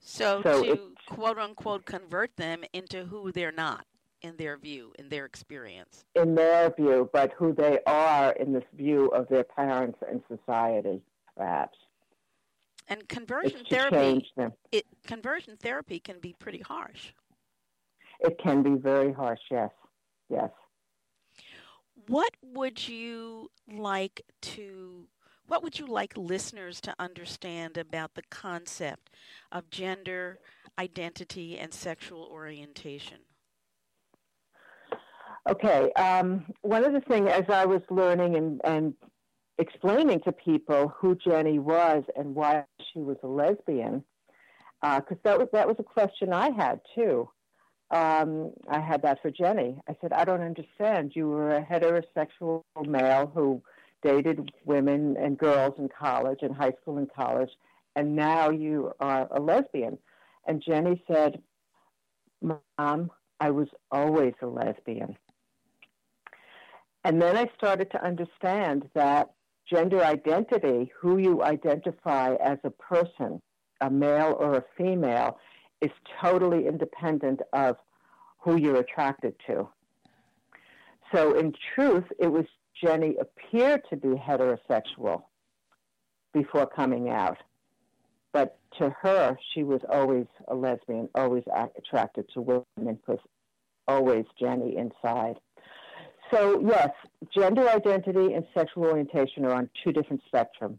So, 0.05 0.43
so 0.43 0.63
to 0.63 0.93
quote 1.09 1.39
unquote 1.39 1.87
convert 1.87 2.37
them 2.37 2.63
into 2.73 3.07
who 3.07 3.33
they're 3.33 3.51
not 3.51 3.87
in 4.23 4.37
their 4.37 4.57
view, 4.57 4.93
in 4.99 5.09
their 5.09 5.25
experience. 5.25 6.05
In 6.15 6.35
their 6.35 6.71
view, 6.71 7.09
but 7.13 7.33
who 7.37 7.55
they 7.55 7.81
are 7.87 8.33
in 8.33 8.53
this 8.53 8.65
view 8.75 9.09
of 9.09 9.29
their 9.29 9.45
parents 9.45 9.99
and 10.09 10.23
society, 10.29 11.01
perhaps. 11.37 11.79
And 12.89 13.09
conversion 13.09 13.65
therapy, 13.69 14.27
it, 14.71 14.85
conversion 15.07 15.57
therapy 15.57 15.99
can 15.99 16.21
be 16.21 16.35
pretty 16.39 16.61
harsh. 16.61 17.13
It 18.21 18.39
can 18.39 18.63
be 18.63 18.75
very 18.75 19.13
harsh. 19.13 19.41
Yes, 19.51 19.71
yes. 20.29 20.51
What 22.09 22.35
would 22.43 22.87
you 22.87 23.51
like 23.73 24.23
to? 24.43 25.07
What 25.47 25.63
would 25.63 25.79
you 25.79 25.87
like 25.87 26.17
listeners 26.17 26.81
to 26.83 26.95
understand 26.99 27.77
about 27.77 28.15
the 28.15 28.23
concept 28.31 29.11
of 29.53 29.71
gender 29.71 30.39
identity 30.79 31.59
and 31.59 31.73
sexual 31.73 32.29
orientation? 32.31 33.19
Okay. 35.49 35.93
Um, 35.93 36.47
one 36.63 36.85
of 36.85 36.93
the 36.93 37.03
things, 37.03 37.29
as 37.31 37.45
I 37.51 37.67
was 37.67 37.83
learning 37.91 38.37
and, 38.37 38.61
and 38.65 38.95
explaining 39.59 40.21
to 40.21 40.33
people 40.33 40.93
who 40.99 41.15
Jenny 41.17 41.59
was 41.59 42.03
and 42.17 42.35
why 42.35 42.65
she 42.93 43.01
was 43.01 43.19
a 43.23 43.27
lesbian, 43.27 44.03
because 44.81 45.19
uh, 45.19 45.25
that 45.25 45.39
was 45.39 45.49
that 45.53 45.69
was 45.69 45.77
a 45.79 45.83
question 45.83 46.33
I 46.33 46.51
had 46.51 46.81
too. 46.95 47.29
Um, 47.91 48.53
I 48.69 48.81
had 48.81 49.03
that 49.03 49.21
for 49.21 49.31
Jenny. 49.31 49.77
I 49.89 49.97
said, 50.01 50.13
I 50.13 50.25
don't 50.25 50.41
understand. 50.41 51.13
You 51.15 51.29
were 51.29 51.57
a 51.57 51.65
heterosexual 51.65 52.63
male 52.87 53.31
who 53.33 53.63
dated 54.05 54.53
women 54.65 55.17
and 55.19 55.39
girls 55.39 55.75
in 55.79 55.89
college, 55.89 56.41
in 56.43 56.53
high 56.53 56.73
school 56.83 56.99
and 56.99 57.13
college, 57.13 57.51
and 57.97 58.15
now 58.15 58.51
you 58.51 58.93
are 59.01 59.29
a 59.31 59.41
lesbian. 59.41 59.99
And 60.47 60.63
Jenny 60.67 61.03
said, 61.11 61.41
Mom, 62.43 63.11
I 63.41 63.51
was 63.51 63.69
always 63.91 64.35
a 64.43 64.47
lesbian. 64.47 65.17
And 67.05 67.21
then 67.21 67.37
I 67.37 67.51
started 67.57 67.91
to 67.93 68.05
understand 68.05 68.89
that 68.95 69.31
gender 69.71 70.03
identity, 70.03 70.93
who 71.01 71.19
you 71.19 71.43
identify 71.43 72.35
as 72.35 72.59
a 72.65 72.71
person, 72.71 73.41
a 73.81 73.91
male 73.91 74.37
or 74.39 74.57
a 74.57 74.65
female, 74.77 75.39
is 75.81 75.91
totally 76.21 76.67
independent 76.67 77.41
of 77.53 77.77
who 78.39 78.57
you're 78.57 78.77
attracted 78.77 79.35
to. 79.47 79.69
So, 81.15 81.39
in 81.39 81.53
truth, 81.75 82.05
it 82.19 82.27
was 82.27 82.45
Jenny 82.83 83.17
appeared 83.21 83.83
to 83.91 83.97
be 83.97 84.09
heterosexual 84.09 85.23
before 86.33 86.67
coming 86.67 87.09
out. 87.09 87.39
But 88.33 88.59
to 88.79 88.91
her, 89.01 89.39
she 89.53 89.63
was 89.63 89.81
always 89.89 90.27
a 90.49 90.55
lesbian, 90.55 91.09
always 91.15 91.45
attracted 91.79 92.27
to 92.35 92.41
women, 92.41 92.65
because 92.97 93.21
always 93.87 94.25
Jenny 94.41 94.77
inside. 94.77 95.39
So, 96.33 96.61
yes, 96.61 96.91
gender 97.33 97.69
identity 97.69 98.35
and 98.35 98.45
sexual 98.53 98.85
orientation 98.85 99.45
are 99.45 99.53
on 99.53 99.71
two 99.85 99.93
different 99.93 100.23
spectrums 100.33 100.79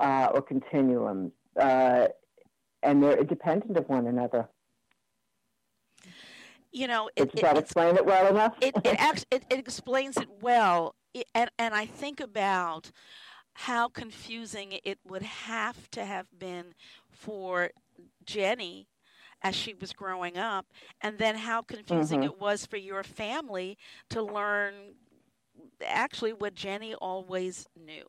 uh, 0.00 0.30
or 0.34 0.42
continuums, 0.42 1.30
uh, 1.60 2.08
and 2.82 3.00
they're 3.00 3.18
independent 3.18 3.76
of 3.76 3.88
one 3.88 4.08
another. 4.08 4.48
You 6.72 6.86
know, 6.86 7.10
it, 7.16 7.32
does 7.32 7.40
that 7.42 7.58
explain 7.58 7.96
it 7.96 8.06
well 8.06 8.28
enough? 8.28 8.54
It 8.60 8.74
it, 8.84 8.96
actually, 8.98 9.26
it, 9.30 9.44
it 9.50 9.58
explains 9.58 10.16
it 10.16 10.28
well, 10.40 10.94
it, 11.14 11.26
and 11.34 11.50
and 11.58 11.74
I 11.74 11.86
think 11.86 12.20
about 12.20 12.90
how 13.54 13.88
confusing 13.88 14.78
it 14.84 14.98
would 15.06 15.22
have 15.22 15.90
to 15.90 16.04
have 16.04 16.26
been 16.38 16.74
for 17.10 17.70
Jenny 18.24 18.86
as 19.42 19.54
she 19.54 19.74
was 19.74 19.92
growing 19.92 20.36
up, 20.36 20.66
and 21.00 21.18
then 21.18 21.34
how 21.34 21.62
confusing 21.62 22.20
mm-hmm. 22.20 22.30
it 22.30 22.40
was 22.40 22.66
for 22.66 22.76
your 22.76 23.02
family 23.02 23.76
to 24.10 24.22
learn 24.22 24.74
actually 25.86 26.32
what 26.32 26.54
Jenny 26.54 26.94
always 26.94 27.66
knew. 27.76 28.04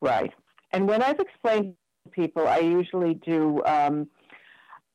Right. 0.00 0.32
And 0.72 0.88
when 0.88 1.02
I've 1.02 1.20
explained 1.20 1.74
to 2.04 2.10
people, 2.10 2.48
I 2.48 2.58
usually 2.58 3.14
do, 3.14 3.62
um, 3.64 4.08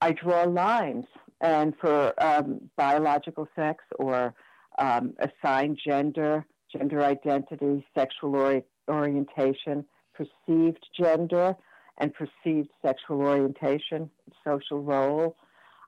I 0.02 0.12
draw 0.12 0.44
lines. 0.44 1.06
And 1.42 1.74
for 1.80 2.14
um, 2.24 2.70
biological 2.76 3.48
sex 3.56 3.84
or 4.00 4.34
um, 4.80 5.14
assigned 5.20 5.80
gender, 5.84 6.46
gender 6.72 7.04
identity, 7.04 7.86
sexual 7.96 8.36
ori- 8.36 8.64
orientation, 8.90 9.86
perceived 10.14 10.86
gender, 11.00 11.56
and 12.00 12.14
perceived 12.14 12.70
sexual 12.84 13.22
orientation, 13.22 14.10
social 14.44 14.82
role. 14.82 15.36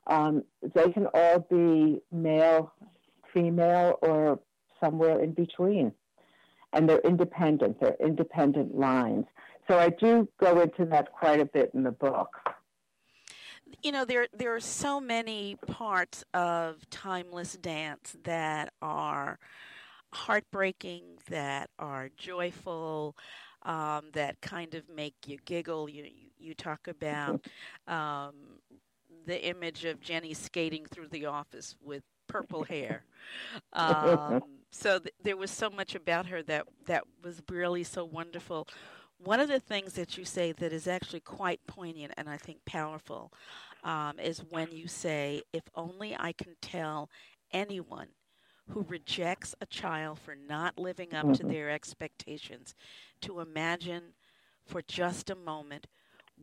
Um, 0.06 0.42
they 0.74 0.90
can 0.90 1.06
all 1.14 1.40
be 1.50 2.00
male, 2.10 2.72
female, 3.32 3.98
or 4.02 4.40
somewhere 4.82 5.20
in 5.20 5.32
between. 5.32 5.92
And 6.72 6.88
they're 6.88 7.00
independent, 7.00 7.80
they're 7.80 7.96
independent 8.00 8.76
lines. 8.76 9.26
So 9.68 9.78
I 9.78 9.90
do 9.90 10.28
go 10.40 10.60
into 10.60 10.84
that 10.86 11.12
quite 11.12 11.40
a 11.40 11.44
bit 11.44 11.70
in 11.74 11.82
the 11.82 11.92
book. 11.92 12.28
You 13.82 13.92
know, 13.92 14.04
there 14.04 14.26
there 14.32 14.54
are 14.54 14.60
so 14.60 15.00
many 15.00 15.56
parts 15.66 16.24
of 16.34 16.88
timeless 16.90 17.54
dance 17.54 18.16
that 18.24 18.72
are 18.82 19.38
heartbreaking, 20.12 21.02
that 21.30 21.70
are 21.78 22.10
joyful, 22.16 23.16
um, 23.62 24.06
that 24.12 24.40
kind 24.40 24.74
of 24.74 24.88
make 24.88 25.14
you 25.26 25.38
giggle. 25.44 25.88
You 25.88 26.06
you, 26.38 26.54
talk 26.54 26.88
about 26.88 27.40
um, 27.86 28.34
the 29.26 29.46
image 29.48 29.84
of 29.84 30.00
Jenny 30.00 30.34
skating 30.34 30.86
through 30.86 31.08
the 31.08 31.26
office 31.26 31.76
with 31.82 32.02
purple 32.28 32.64
hair. 32.64 33.04
Um, 33.72 34.42
so 34.70 34.98
th- 34.98 35.14
there 35.22 35.36
was 35.36 35.50
so 35.50 35.70
much 35.70 35.94
about 35.94 36.26
her 36.26 36.42
that 36.44 36.66
that 36.86 37.04
was 37.22 37.42
really 37.50 37.84
so 37.84 38.04
wonderful. 38.04 38.66
One 39.22 39.40
of 39.40 39.48
the 39.48 39.60
things 39.60 39.94
that 39.94 40.16
you 40.16 40.24
say 40.24 40.52
that 40.52 40.72
is 40.72 40.88
actually 40.88 41.20
quite 41.20 41.60
poignant 41.66 42.12
and 42.16 42.28
I 42.28 42.36
think 42.36 42.64
powerful 42.64 43.32
um, 43.84 44.18
is 44.18 44.42
when 44.50 44.72
you 44.72 44.88
say, 44.88 45.42
"If 45.52 45.64
only 45.74 46.16
I 46.18 46.32
can 46.32 46.56
tell 46.60 47.10
anyone 47.52 48.08
who 48.70 48.86
rejects 48.88 49.54
a 49.60 49.66
child 49.66 50.18
for 50.18 50.34
not 50.34 50.78
living 50.78 51.14
up 51.14 51.26
to 51.32 51.40
mm-hmm. 51.40 51.48
their 51.48 51.70
expectations 51.70 52.74
to 53.20 53.40
imagine 53.40 54.14
for 54.64 54.82
just 54.82 55.30
a 55.30 55.34
moment 55.34 55.86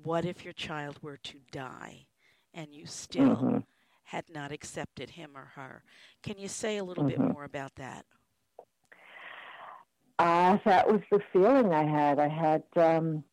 what 0.04 0.26
if 0.26 0.44
your 0.44 0.54
child 0.54 1.00
were 1.02 1.18
to 1.18 1.40
die 1.52 2.06
and 2.54 2.74
you 2.74 2.86
still 2.86 3.36
mm-hmm. 3.36 3.58
had 4.04 4.26
not 4.30 4.52
accepted 4.52 5.12
him 5.12 5.32
or 5.36 5.52
her. 5.56 5.84
Can 6.22 6.38
you 6.38 6.48
say 6.48 6.78
a 6.78 6.84
little 6.84 7.06
mm-hmm. 7.06 7.22
bit 7.22 7.34
more 7.34 7.44
about 7.44 7.76
that? 7.76 8.06
Uh, 10.19 10.58
that 10.65 10.88
was 10.88 11.01
the 11.12 11.19
feeling 11.32 11.73
I 11.73 11.84
had. 11.84 12.19
I 12.19 12.27
had, 12.27 12.63
um, 12.75 13.23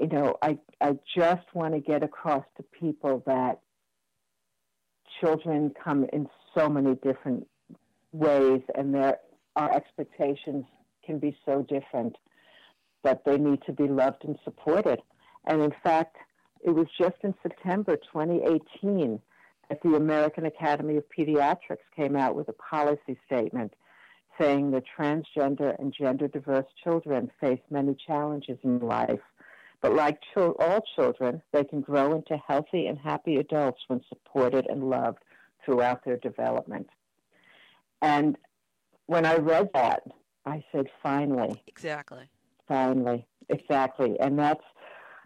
you 0.00 0.08
know, 0.08 0.36
I 0.42 0.58
I 0.80 0.98
just 1.16 1.46
want 1.54 1.74
to 1.74 1.80
get 1.80 2.02
across 2.02 2.44
to 2.56 2.62
people 2.62 3.22
that 3.26 3.60
children 5.20 5.72
come 5.82 6.06
in 6.12 6.28
so 6.56 6.68
many 6.68 6.94
different 6.96 7.46
ways, 8.12 8.62
and 8.74 8.94
that 8.94 9.24
our 9.56 9.72
expectations 9.74 10.64
can 11.04 11.18
be 11.18 11.36
so 11.44 11.62
different 11.62 12.16
that 13.02 13.24
they 13.26 13.36
need 13.36 13.60
to 13.66 13.72
be 13.72 13.86
loved 13.86 14.24
and 14.24 14.38
supported. 14.44 15.00
And 15.46 15.60
in 15.60 15.74
fact, 15.82 16.16
it 16.64 16.70
was 16.70 16.86
just 16.98 17.16
in 17.22 17.34
September 17.42 17.96
2018 17.96 19.20
that 19.68 19.82
the 19.82 19.94
American 19.94 20.46
Academy 20.46 20.96
of 20.96 21.04
Pediatrics 21.16 21.84
came 21.94 22.16
out 22.16 22.34
with 22.34 22.48
a 22.48 22.54
policy 22.54 23.18
statement 23.26 23.74
saying 24.38 24.70
that 24.72 24.84
transgender 24.98 25.78
and 25.78 25.94
gender 25.96 26.28
diverse 26.28 26.66
children 26.82 27.30
face 27.40 27.60
many 27.70 27.96
challenges 28.06 28.58
in 28.62 28.80
life. 28.80 29.20
But 29.80 29.94
like 29.94 30.18
all 30.36 30.82
children, 30.96 31.42
they 31.52 31.64
can 31.64 31.82
grow 31.82 32.14
into 32.14 32.36
healthy 32.36 32.86
and 32.86 32.98
happy 32.98 33.36
adults 33.36 33.80
when 33.88 34.00
supported 34.08 34.66
and 34.66 34.88
loved 34.88 35.18
throughout 35.64 36.04
their 36.04 36.16
development. 36.16 36.88
And 38.00 38.36
when 39.06 39.26
I 39.26 39.36
read 39.36 39.68
that, 39.74 40.02
I 40.46 40.64
said, 40.72 40.86
finally. 41.02 41.62
Exactly. 41.66 42.28
Finally. 42.66 43.26
Exactly. 43.48 44.18
And 44.20 44.38
that's 44.38 44.64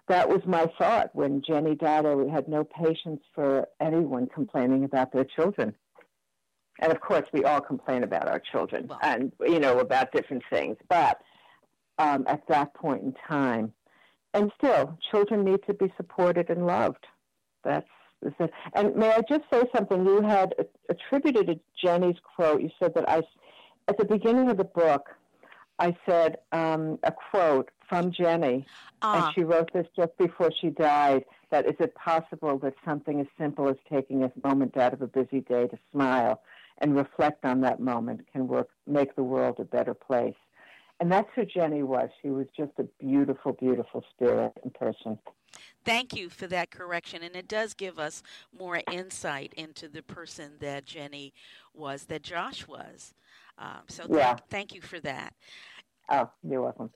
that 0.09 0.29
was 0.29 0.41
my 0.47 0.67
thought 0.79 1.15
when 1.15 1.43
Jenny 1.47 1.75
died. 1.75 2.07
I 2.07 2.17
had 2.33 2.49
no 2.49 2.65
patience 2.65 3.21
for 3.35 3.69
anyone 3.81 4.27
complaining 4.27 4.85
about 4.85 5.13
their 5.13 5.25
children. 5.25 5.75
And 6.81 6.93
of 6.93 7.01
course, 7.01 7.25
we 7.33 7.45
all 7.45 7.61
complain 7.61 8.05
about 8.05 8.29
our 8.29 8.41
children 8.41 8.87
well, 8.89 8.99
and, 9.03 9.33
you 9.41 9.59
know, 9.59 9.81
about 9.81 10.13
different 10.13 10.43
things. 10.51 10.77
But 10.89 11.21
um, 11.99 12.25
at 12.29 12.47
that 12.49 12.75
point 12.75 13.03
in 13.03 13.15
time, 13.27 13.73
and 14.35 14.53
still, 14.57 14.99
children 15.11 15.45
need 15.45 15.61
to 15.67 15.75
be 15.75 15.93
supported 15.97 16.51
and 16.51 16.67
loved. 16.67 17.07
That's 17.65 17.89
and 18.75 18.97
may 18.97 19.13
I 19.13 19.21
just 19.29 19.45
say 19.53 19.63
something? 19.75 20.05
You 20.05 20.23
had 20.23 20.55
attributed 20.89 21.47
to 21.47 21.61
Jenny's 21.81 22.17
quote. 22.35 22.61
You 22.61 22.71
said 22.79 22.95
that 22.95 23.09
I, 23.09 23.23
at 23.87 23.97
the 23.97 24.05
beginning 24.05 24.51
of 24.51 24.57
the 24.57 24.65
book, 24.65 25.09
I 25.79 25.97
said 26.05 26.39
um, 26.51 26.99
a 27.05 27.13
quote 27.13 27.71
from 27.89 28.11
Jenny, 28.11 28.67
uh. 29.03 29.23
and 29.23 29.35
she 29.35 29.45
wrote 29.45 29.73
this 29.73 29.87
just 29.97 30.17
before 30.19 30.51
she 30.61 30.71
died. 30.71 31.25
That 31.51 31.67
is 31.67 31.77
it 31.79 31.95
possible 31.95 32.59
that 32.59 32.75
something 32.85 33.21
as 33.21 33.27
simple 33.39 33.69
as 33.69 33.77
taking 33.91 34.25
a 34.25 34.33
moment 34.45 34.77
out 34.77 34.93
of 34.93 35.01
a 35.01 35.07
busy 35.07 35.41
day 35.41 35.69
to 35.69 35.79
smile 35.93 36.43
and 36.79 36.97
reflect 36.97 37.45
on 37.45 37.61
that 37.63 37.81
moment 37.81 38.21
can 38.33 38.47
work, 38.49 38.69
make 38.87 39.15
the 39.17 39.23
world 39.23 39.57
a 39.59 39.65
better 39.65 39.95
place? 39.95 40.35
And 41.01 41.13
that's 41.13 41.29
who 41.35 41.45
Jenny 41.45 41.83
was. 41.83 42.09
She 42.23 42.31
was 42.31 42.47
just 42.57 42.73
a 42.79 42.85
beautiful, 42.99 43.53
beautiful 43.53 44.05
spirit 44.15 44.53
and 44.63 44.75
person. 44.75 45.19
Thank 45.85 46.15
you 46.15 46.29
for 46.29 46.47
that 46.49 46.71
correction. 46.71 47.23
And 47.23 47.37
it 47.37 47.49
does 47.49 47.73
give 47.73 47.99
us 47.99 48.23
more 48.57 48.83
insight 48.91 49.55
into 49.57 49.89
the 49.89 50.03
person 50.03 50.53
that 50.61 50.87
Jenny 50.87 51.33
was, 51.73 52.05
that 52.07 52.23
Josh 52.23 52.67
was. 52.67 53.15
Um, 53.59 53.83
so 53.89 54.07
yeah. 54.11 54.37
thank 54.51 54.75
you 54.75 54.81
for 54.81 55.01
that. 55.01 55.35
Oh, 56.09 56.29
you're 56.43 56.63
welcome. 56.63 56.91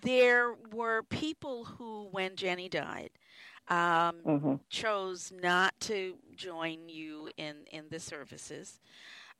There 0.00 0.54
were 0.72 1.02
people 1.02 1.64
who, 1.64 2.08
when 2.10 2.36
Jenny 2.36 2.68
died, 2.68 3.10
um, 3.68 4.16
mm-hmm. 4.26 4.54
chose 4.68 5.32
not 5.42 5.74
to 5.80 6.14
join 6.36 6.88
you 6.88 7.30
in, 7.36 7.56
in 7.72 7.84
the 7.90 8.00
services. 8.00 8.80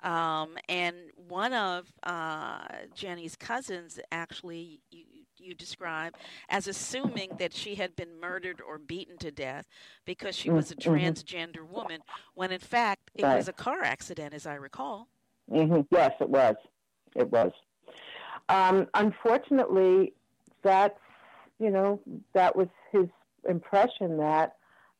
Um, 0.03 0.57
and 0.69 0.97
one 1.29 1.53
of 1.53 1.93
uh, 2.03 2.67
Jenny's 2.95 3.35
cousins 3.35 3.99
actually 4.13 4.81
you, 4.91 5.05
you 5.39 5.55
describe 5.55 6.15
as 6.49 6.67
assuming 6.67 7.31
that 7.39 7.53
she 7.53 7.75
had 7.75 7.97
been 7.97 8.21
murdered 8.21 8.61
or 8.61 8.79
beaten 8.79 9.17
to 9.19 9.31
death 9.31 9.67
because 10.05 10.37
she 10.37 10.51
was 10.51 10.71
a 10.71 10.77
mm-hmm. 10.77 10.93
transgender 10.93 11.67
woman, 11.67 12.01
when 12.35 12.51
in 12.51 12.61
fact 12.61 13.11
it 13.15 13.23
right. 13.23 13.37
was 13.37 13.49
a 13.49 13.53
car 13.53 13.83
accident, 13.83 14.35
as 14.35 14.47
I 14.47 14.55
recall. 14.55 15.09
Mm-hmm. 15.51 15.83
Yes, 15.91 16.13
it 16.21 16.29
was. 16.29 16.57
It 17.15 17.31
was. 17.31 17.53
Um, 18.49 18.89
unfortunately, 18.95 20.13
that's 20.63 20.99
you 21.59 21.71
know 21.71 22.01
that 22.35 22.55
was 22.55 22.69
his 22.93 23.07
impression 23.49 24.19
that 24.19 24.57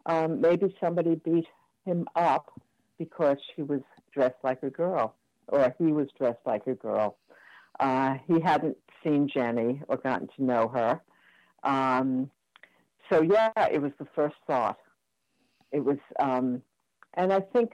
um, 0.07 0.41
maybe 0.41 0.75
somebody 0.81 1.17
beat 1.17 1.47
him 1.85 2.07
up 2.15 2.61
because 2.99 3.37
she 3.55 3.63
was 3.63 3.81
dressed 4.13 4.37
like 4.43 4.63
a 4.63 4.71
girl, 4.71 5.15
or 5.49 5.75
he 5.79 5.93
was 5.93 6.09
dressed 6.19 6.45
like 6.47 6.67
a 6.67 6.75
girl. 6.75 7.17
Uh, 7.79 8.15
he 8.27 8.41
hadn't 8.41 8.77
seen 9.05 9.29
Jenny 9.29 9.83
or 9.89 9.97
gotten 9.97 10.29
to 10.37 10.45
know 10.45 10.69
her. 10.69 11.01
Um, 11.63 12.31
so, 13.11 13.23
yeah, 13.23 13.51
it 13.71 13.81
was 13.81 13.93
the 13.99 14.07
first 14.15 14.37
thought. 14.47 14.79
It 15.73 15.85
was, 15.85 15.99
um, 16.19 16.63
and 17.15 17.33
I 17.33 17.41
think 17.41 17.73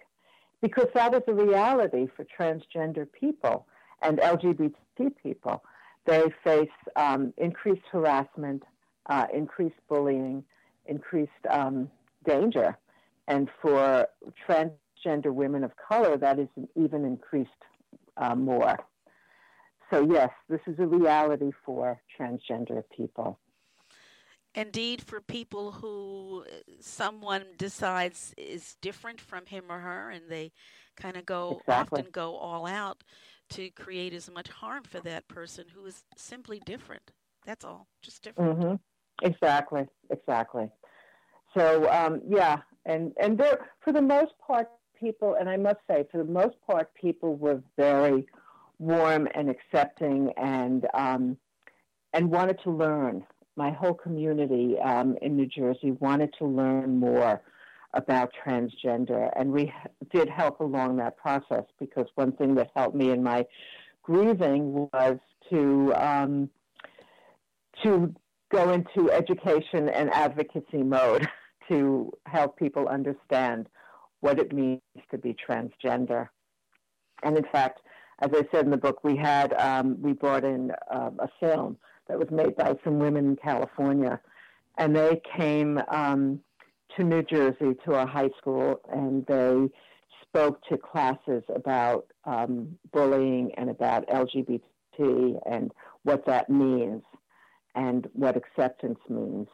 because 0.60 0.88
that 0.94 1.14
is 1.14 1.22
a 1.26 1.34
reality 1.34 2.06
for 2.16 2.24
transgender 2.24 3.06
people 3.10 3.66
and 4.00 4.18
LGBT 4.18 4.74
people, 5.22 5.62
they 6.06 6.24
face 6.42 6.70
um, 6.96 7.34
increased 7.36 7.82
harassment, 7.90 8.62
uh, 9.06 9.26
increased 9.32 9.76
bullying, 9.88 10.44
increased 10.86 11.30
um, 11.50 11.90
danger. 12.26 12.76
And 13.28 13.48
for 13.60 14.06
transgender 14.48 15.32
women 15.32 15.64
of 15.64 15.72
color, 15.76 16.16
that 16.16 16.38
is 16.38 16.48
even 16.76 17.04
increased 17.04 17.50
uh, 18.16 18.34
more. 18.34 18.78
So, 19.90 20.10
yes, 20.10 20.30
this 20.48 20.60
is 20.66 20.78
a 20.78 20.86
reality 20.86 21.50
for 21.64 22.00
transgender 22.18 22.82
people. 22.96 23.38
Indeed, 24.54 25.02
for 25.02 25.20
people 25.20 25.72
who 25.72 26.44
someone 26.80 27.44
decides 27.56 28.34
is 28.36 28.76
different 28.82 29.20
from 29.20 29.46
him 29.46 29.64
or 29.70 29.78
her, 29.78 30.10
and 30.10 30.24
they 30.28 30.52
kind 30.96 31.16
of 31.16 31.24
go 31.24 31.60
exactly. 31.60 32.00
often 32.00 32.10
go 32.12 32.36
all 32.36 32.66
out 32.66 33.02
to 33.50 33.70
create 33.70 34.12
as 34.12 34.30
much 34.30 34.48
harm 34.48 34.82
for 34.82 35.00
that 35.00 35.28
person 35.28 35.66
who 35.74 35.84
is 35.86 36.04
simply 36.16 36.60
different. 36.66 37.12
That's 37.46 37.64
all, 37.64 37.86
just 38.02 38.22
different. 38.22 38.58
Mm-hmm. 38.58 38.74
Exactly, 39.22 39.86
exactly. 40.10 40.68
So 41.56 41.88
um, 41.90 42.20
yeah, 42.28 42.58
and 42.86 43.12
and 43.20 43.38
there, 43.38 43.70
for 43.80 43.92
the 43.92 44.02
most 44.02 44.32
part, 44.44 44.68
people, 44.98 45.36
and 45.38 45.48
I 45.48 45.56
must 45.56 45.78
say, 45.88 46.04
for 46.10 46.18
the 46.18 46.30
most 46.30 46.56
part, 46.68 46.92
people 46.94 47.36
were 47.36 47.62
very 47.76 48.26
warm 48.78 49.28
and 49.34 49.48
accepting 49.48 50.32
and 50.36 50.86
um, 50.94 51.36
and 52.12 52.30
wanted 52.30 52.58
to 52.64 52.70
learn. 52.70 53.24
My 53.56 53.70
whole 53.70 53.94
community 53.94 54.76
um, 54.80 55.16
in 55.22 55.36
New 55.36 55.46
Jersey 55.46 55.92
wanted 55.92 56.34
to 56.38 56.46
learn 56.46 56.98
more 56.98 57.42
about 57.94 58.32
transgender, 58.44 59.30
and 59.36 59.52
we 59.52 59.72
did 60.10 60.28
help 60.28 60.60
along 60.60 60.96
that 60.96 61.16
process 61.16 61.64
because 61.78 62.06
one 62.14 62.32
thing 62.32 62.54
that 62.54 62.70
helped 62.74 62.96
me 62.96 63.10
in 63.10 63.22
my 63.22 63.46
grieving 64.02 64.88
was 64.92 65.18
to 65.50 65.92
um, 65.94 66.50
to 67.82 68.14
go 68.52 68.70
into 68.70 69.10
education 69.10 69.88
and 69.88 70.10
advocacy 70.10 70.82
mode 70.82 71.28
to 71.68 72.12
help 72.26 72.56
people 72.58 72.86
understand 72.88 73.68
what 74.20 74.38
it 74.38 74.52
means 74.52 74.80
to 75.10 75.18
be 75.18 75.34
transgender. 75.34 76.28
And 77.22 77.36
in 77.36 77.44
fact, 77.50 77.80
as 78.20 78.30
I 78.32 78.46
said 78.52 78.64
in 78.64 78.70
the 78.70 78.76
book, 78.76 79.02
we 79.02 79.16
had 79.16 79.52
um, 79.54 80.00
we 80.00 80.12
brought 80.12 80.44
in 80.44 80.70
uh, 80.92 81.10
a 81.18 81.28
film 81.40 81.76
that 82.08 82.18
was 82.18 82.30
made 82.30 82.56
by 82.56 82.76
some 82.84 82.98
women 82.98 83.26
in 83.26 83.36
California, 83.36 84.20
and 84.78 84.94
they 84.94 85.20
came 85.36 85.80
um, 85.88 86.40
to 86.96 87.04
New 87.04 87.22
Jersey 87.22 87.74
to 87.84 87.94
a 87.94 88.06
high 88.06 88.30
school, 88.38 88.80
and 88.92 89.26
they 89.26 89.68
spoke 90.22 90.62
to 90.68 90.78
classes 90.78 91.42
about 91.54 92.06
um, 92.24 92.78
bullying 92.92 93.50
and 93.56 93.70
about 93.70 94.06
LGBT 94.08 94.60
and 95.46 95.72
what 96.04 96.24
that 96.26 96.48
means 96.48 97.02
and 97.74 98.08
what 98.12 98.36
acceptance 98.36 98.98
means. 99.08 99.48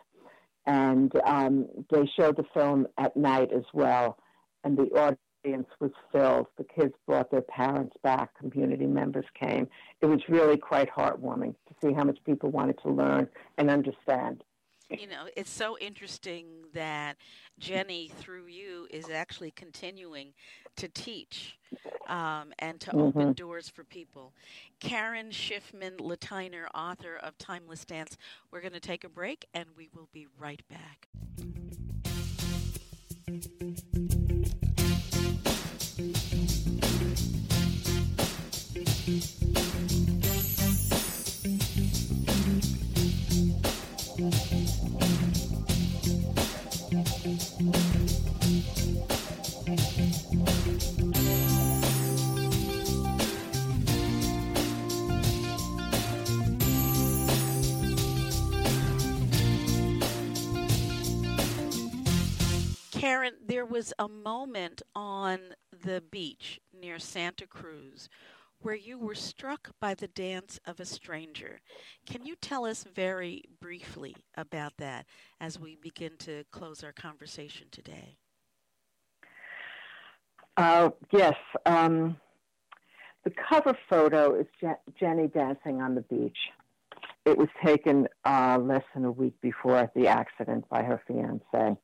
And 0.67 1.13
um, 1.25 1.67
they 1.91 2.09
showed 2.19 2.37
the 2.37 2.45
film 2.53 2.87
at 2.99 3.17
night 3.17 3.51
as 3.53 3.65
well 3.73 4.19
and 4.65 4.77
the 4.77 5.17
audience 5.45 5.69
was 5.81 5.91
filled. 6.13 6.47
The 6.57 6.65
kids 6.65 6.95
brought 7.07 7.31
their 7.31 7.43
parents 7.43 7.97
back, 8.03 8.37
community 8.39 8.87
members 8.87 9.25
came. 9.39 9.69
It 10.01 10.07
was 10.07 10.21
really 10.29 10.57
quite 10.57 10.91
heartwarming 10.91 11.55
to 11.69 11.75
see 11.83 11.93
how 11.93 12.05
much 12.05 12.19
people 12.25 12.51
wanted 12.51 12.79
to 12.83 12.91
learn 12.91 13.29
and 13.57 13.71
understand. 13.71 14.43
You 14.91 15.07
know, 15.07 15.29
it's 15.37 15.51
so 15.51 15.77
interesting 15.79 16.47
that 16.73 17.17
Jenny, 17.59 18.11
through 18.19 18.47
you, 18.47 18.87
is 18.91 19.11
actually 19.11 19.51
continuing 19.51 20.33
to 20.77 20.89
teach 20.89 21.59
um, 22.07 22.53
and 22.59 22.81
to 22.81 22.91
mm-hmm. 22.91 23.01
open 23.01 23.33
doors 23.35 23.69
for 23.69 23.85
people. 23.85 24.33
Karen 24.81 25.31
Schiffman 25.31 25.99
Lateiner, 25.99 26.67
author 26.75 27.17
of 27.17 27.37
Timeless 27.37 27.85
Dance. 27.85 28.17
We're 28.51 28.63
going 28.63 28.73
to 28.73 28.81
take 28.81 29.05
a 29.05 29.09
break 29.09 29.47
and 29.53 29.67
we 29.77 29.89
will 29.95 30.09
be 30.13 30.27
right 30.39 30.63
back. 30.71 31.09
Karen, 62.99 63.35
there 63.47 63.65
was 63.65 63.93
a 64.01 64.09
moment 64.09 64.83
on 64.93 65.39
the 65.85 66.03
beach 66.11 66.59
near 66.73 66.99
Santa 66.99 67.47
Cruz 67.47 68.09
where 68.61 68.75
you 68.75 68.99
were 68.99 69.15
struck 69.15 69.71
by 69.81 69.95
the 69.95 70.09
dance 70.09 70.59
of 70.67 70.81
a 70.81 70.85
stranger. 70.85 71.61
Can 72.07 72.27
you 72.27 72.35
tell 72.35 72.65
us 72.67 72.83
very 72.83 73.45
briefly 73.61 74.17
about 74.37 74.73
that 74.79 75.07
as 75.41 75.61
we 75.61 75.77
begin 75.77 76.17
to 76.19 76.43
close 76.51 76.83
our 76.83 76.93
conversation 76.93 77.69
today? 77.71 78.17
Uh, 80.57 80.91
yes. 81.13 81.37
Um, 81.67 82.17
The 83.23 83.31
cover 83.49 83.79
photo 83.89 84.35
is 84.41 84.47
Je- 84.61 84.93
Jenny 84.99 85.29
dancing 85.29 85.81
on 85.81 85.95
the 85.95 86.01
beach. 86.01 86.39
It 87.25 87.39
was 87.39 87.49
taken 87.65 88.09
uh, 88.25 88.59
less 88.61 88.83
than 88.93 89.05
a 89.05 89.13
week 89.13 89.41
before 89.41 89.89
the 89.95 90.09
accident 90.09 90.69
by 90.69 90.83
her 90.83 91.01
fiance. 91.07 91.77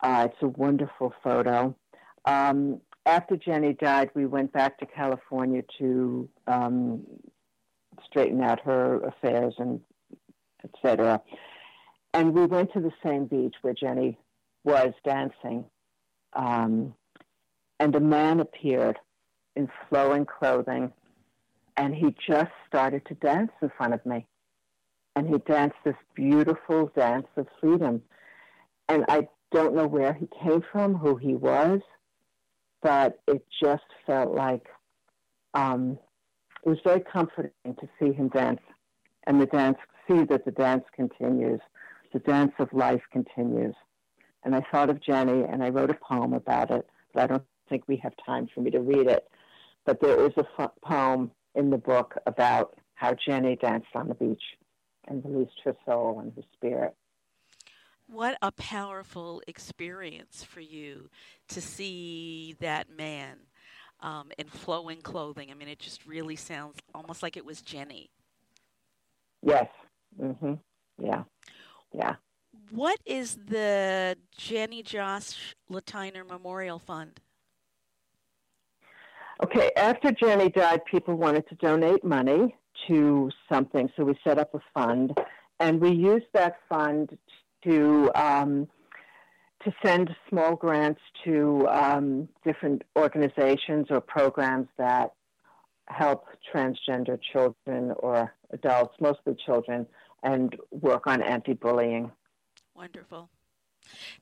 Uh, 0.00 0.28
it's 0.30 0.42
a 0.42 0.48
wonderful 0.48 1.12
photo. 1.22 1.74
Um, 2.24 2.80
after 3.06 3.36
Jenny 3.36 3.72
died, 3.72 4.10
we 4.14 4.26
went 4.26 4.52
back 4.52 4.78
to 4.78 4.86
California 4.86 5.62
to 5.78 6.28
um, 6.46 7.06
straighten 8.04 8.42
out 8.42 8.60
her 8.60 9.00
affairs 9.00 9.54
and 9.58 9.80
etc. 10.64 11.22
And 12.12 12.34
we 12.34 12.46
went 12.46 12.72
to 12.72 12.80
the 12.80 12.92
same 13.04 13.26
beach 13.26 13.54
where 13.62 13.74
Jenny 13.74 14.18
was 14.64 14.92
dancing. 15.04 15.64
Um, 16.32 16.94
and 17.78 17.94
a 17.94 18.00
man 18.00 18.40
appeared 18.40 18.98
in 19.54 19.68
flowing 19.88 20.26
clothing, 20.26 20.92
and 21.76 21.94
he 21.94 22.14
just 22.26 22.50
started 22.66 23.04
to 23.06 23.14
dance 23.14 23.52
in 23.62 23.70
front 23.76 23.94
of 23.94 24.04
me. 24.04 24.26
And 25.14 25.28
he 25.28 25.38
danced 25.38 25.76
this 25.84 25.96
beautiful 26.14 26.90
dance 26.96 27.28
of 27.36 27.46
freedom. 27.60 28.02
And 28.88 29.04
I 29.08 29.28
don't 29.56 29.74
know 29.74 29.86
where 29.86 30.12
he 30.12 30.28
came 30.42 30.62
from, 30.70 30.94
who 30.94 31.16
he 31.16 31.34
was, 31.34 31.80
but 32.82 33.20
it 33.26 33.42
just 33.62 33.86
felt 34.06 34.34
like 34.34 34.66
um, 35.54 35.98
it 36.62 36.68
was 36.68 36.78
very 36.84 37.00
comforting 37.00 37.52
to 37.64 37.88
see 37.98 38.12
him 38.12 38.28
dance 38.28 38.60
and 39.26 39.40
the 39.40 39.46
dance, 39.46 39.78
see 40.06 40.24
that 40.24 40.44
the 40.44 40.50
dance 40.50 40.84
continues. 40.94 41.60
The 42.12 42.18
dance 42.18 42.52
of 42.58 42.68
life 42.74 43.00
continues. 43.10 43.74
And 44.44 44.54
I 44.54 44.62
thought 44.70 44.90
of 44.90 45.02
Jenny 45.02 45.42
and 45.42 45.64
I 45.64 45.70
wrote 45.70 45.90
a 45.90 45.94
poem 45.94 46.34
about 46.34 46.70
it, 46.70 46.86
but 47.14 47.22
I 47.22 47.26
don't 47.26 47.42
think 47.70 47.84
we 47.88 47.96
have 47.96 48.12
time 48.24 48.48
for 48.54 48.60
me 48.60 48.70
to 48.72 48.80
read 48.80 49.06
it. 49.06 49.26
But 49.86 50.02
there 50.02 50.22
is 50.26 50.32
a 50.36 50.44
f- 50.58 50.70
poem 50.84 51.30
in 51.54 51.70
the 51.70 51.78
book 51.78 52.14
about 52.26 52.74
how 52.94 53.14
Jenny 53.14 53.56
danced 53.56 53.88
on 53.94 54.08
the 54.08 54.14
beach 54.14 54.42
and 55.08 55.24
released 55.24 55.60
her 55.64 55.74
soul 55.86 56.20
and 56.20 56.32
her 56.36 56.42
spirit. 56.54 56.94
What 58.08 58.38
a 58.40 58.52
powerful 58.52 59.42
experience 59.46 60.44
for 60.44 60.60
you 60.60 61.10
to 61.48 61.60
see 61.60 62.54
that 62.60 62.88
man 62.88 63.38
um, 64.00 64.30
in 64.38 64.46
flowing 64.46 65.00
clothing. 65.00 65.50
I 65.50 65.54
mean, 65.54 65.68
it 65.68 65.78
just 65.78 66.06
really 66.06 66.36
sounds 66.36 66.76
almost 66.94 67.22
like 67.22 67.36
it 67.36 67.44
was 67.44 67.60
Jenny. 67.60 68.10
Yes. 69.42 69.68
Mm-hmm. 70.20 70.54
Yeah. 71.02 71.24
Yeah. 71.92 72.16
What 72.70 72.98
is 73.04 73.36
the 73.46 74.16
Jenny 74.36 74.82
Josh 74.82 75.56
Lateiner 75.70 76.26
Memorial 76.26 76.78
Fund? 76.78 77.20
Okay, 79.42 79.70
after 79.76 80.10
Jenny 80.12 80.48
died, 80.48 80.84
people 80.86 81.14
wanted 81.14 81.46
to 81.48 81.54
donate 81.56 82.02
money 82.02 82.56
to 82.88 83.30
something, 83.52 83.90
so 83.96 84.04
we 84.04 84.18
set 84.24 84.38
up 84.38 84.54
a 84.54 84.60
fund, 84.72 85.16
and 85.60 85.80
we 85.80 85.90
used 85.90 86.26
that 86.32 86.56
fund 86.68 87.18
to 87.66 88.10
um, 88.14 88.68
to 89.64 89.72
send 89.84 90.14
small 90.28 90.54
grants 90.54 91.00
to 91.24 91.66
um, 91.68 92.28
different 92.44 92.82
organizations 92.96 93.86
or 93.90 94.00
programs 94.00 94.68
that 94.78 95.12
help 95.88 96.26
transgender 96.52 97.18
children 97.32 97.92
or 97.98 98.32
adults, 98.50 98.94
mostly 99.00 99.36
children, 99.44 99.86
and 100.22 100.56
work 100.70 101.06
on 101.06 101.20
anti-bullying. 101.22 102.10
Wonderful. 102.74 103.28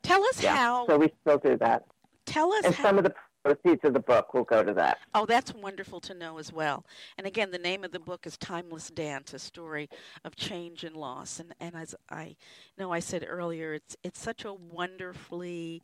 Tell 0.03 0.23
us 0.25 0.43
yeah, 0.43 0.57
how. 0.57 0.87
So 0.87 0.99
we 0.99 1.13
still 1.23 1.39
do 1.39 1.57
that. 1.59 1.85
Tell 2.27 2.53
us. 2.53 2.65
And 2.65 2.75
how, 2.75 2.85
some 2.85 2.99
of 2.99 3.05
the 3.05 3.15
proceeds 3.45 3.85
of 3.85 3.93
the 3.93 4.01
book 4.01 4.33
will 4.35 4.45
go 4.45 4.63
to 4.65 4.73
that. 4.75 4.99
Oh, 5.15 5.27
that's 5.27 5.53
wonderful 5.55 6.01
to 6.01 6.15
know 6.15 6.39
as 6.39 6.53
well. 6.53 6.85
And 7.19 7.27
again, 7.27 7.51
the 7.51 7.59
name 7.59 7.85
of 7.85 7.93
the 7.93 8.01
book 8.01 8.27
is 8.27 8.37
Timeless 8.37 8.91
Dance: 8.91 9.35
A 9.35 9.39
Story 9.39 9.89
of 10.25 10.35
Change 10.35 10.85
and 10.85 10.97
Loss. 10.97 11.41
And 11.41 11.55
and 11.61 11.75
as 11.77 11.95
I 12.11 12.37
know, 12.79 12.93
I 12.93 13.01
said 13.01 13.27
earlier, 13.29 13.75
it's 13.75 13.97
it's 14.03 14.21
such 14.21 14.45
a 14.45 14.55
wonderfully 14.55 15.83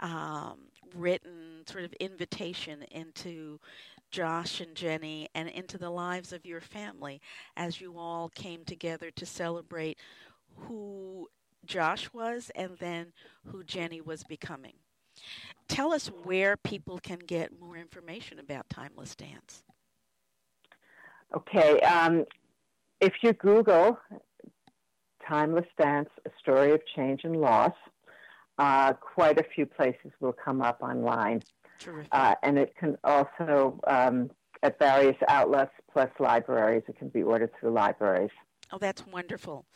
um, 0.00 0.58
written 0.94 1.62
sort 1.66 1.84
of 1.84 1.92
invitation 1.94 2.82
into 2.90 3.60
Josh 4.10 4.60
and 4.60 4.74
Jenny 4.74 5.28
and 5.34 5.48
into 5.48 5.78
the 5.78 5.90
lives 5.90 6.32
of 6.32 6.44
your 6.44 6.60
family 6.60 7.20
as 7.56 7.80
you 7.80 7.98
all 7.98 8.28
came 8.28 8.64
together 8.64 9.10
to 9.12 9.26
celebrate 9.26 9.98
who 10.54 11.28
Josh 11.64 12.12
was 12.12 12.50
and 12.54 12.76
then 12.78 13.12
who 13.44 13.64
Jenny 13.64 14.00
was 14.00 14.24
becoming. 14.24 14.74
Tell 15.68 15.92
us 15.92 16.08
where 16.08 16.56
people 16.56 16.98
can 16.98 17.18
get 17.18 17.58
more 17.60 17.76
information 17.76 18.38
about 18.38 18.68
Timeless 18.68 19.14
Dance. 19.16 19.64
Okay, 21.34 21.80
um, 21.80 22.24
if 23.00 23.14
you 23.22 23.32
Google 23.32 23.98
Timeless 25.26 25.66
Dance, 25.78 26.08
A 26.24 26.30
Story 26.40 26.72
of 26.72 26.80
Change 26.94 27.22
and 27.24 27.36
Loss, 27.36 27.72
uh, 28.58 28.92
quite 28.94 29.38
a 29.38 29.44
few 29.54 29.66
places 29.66 30.12
will 30.20 30.32
come 30.32 30.62
up 30.62 30.82
online. 30.82 31.42
Uh, 32.12 32.34
and 32.42 32.58
it 32.58 32.74
can 32.78 32.96
also, 33.04 33.78
um, 33.86 34.30
at 34.62 34.78
various 34.78 35.16
outlets 35.28 35.72
plus 35.92 36.08
libraries, 36.18 36.82
it 36.88 36.96
can 36.98 37.08
be 37.08 37.22
ordered 37.22 37.50
through 37.58 37.70
libraries. 37.70 38.30
Oh, 38.72 38.78
that's 38.78 39.06
wonderful. 39.06 39.66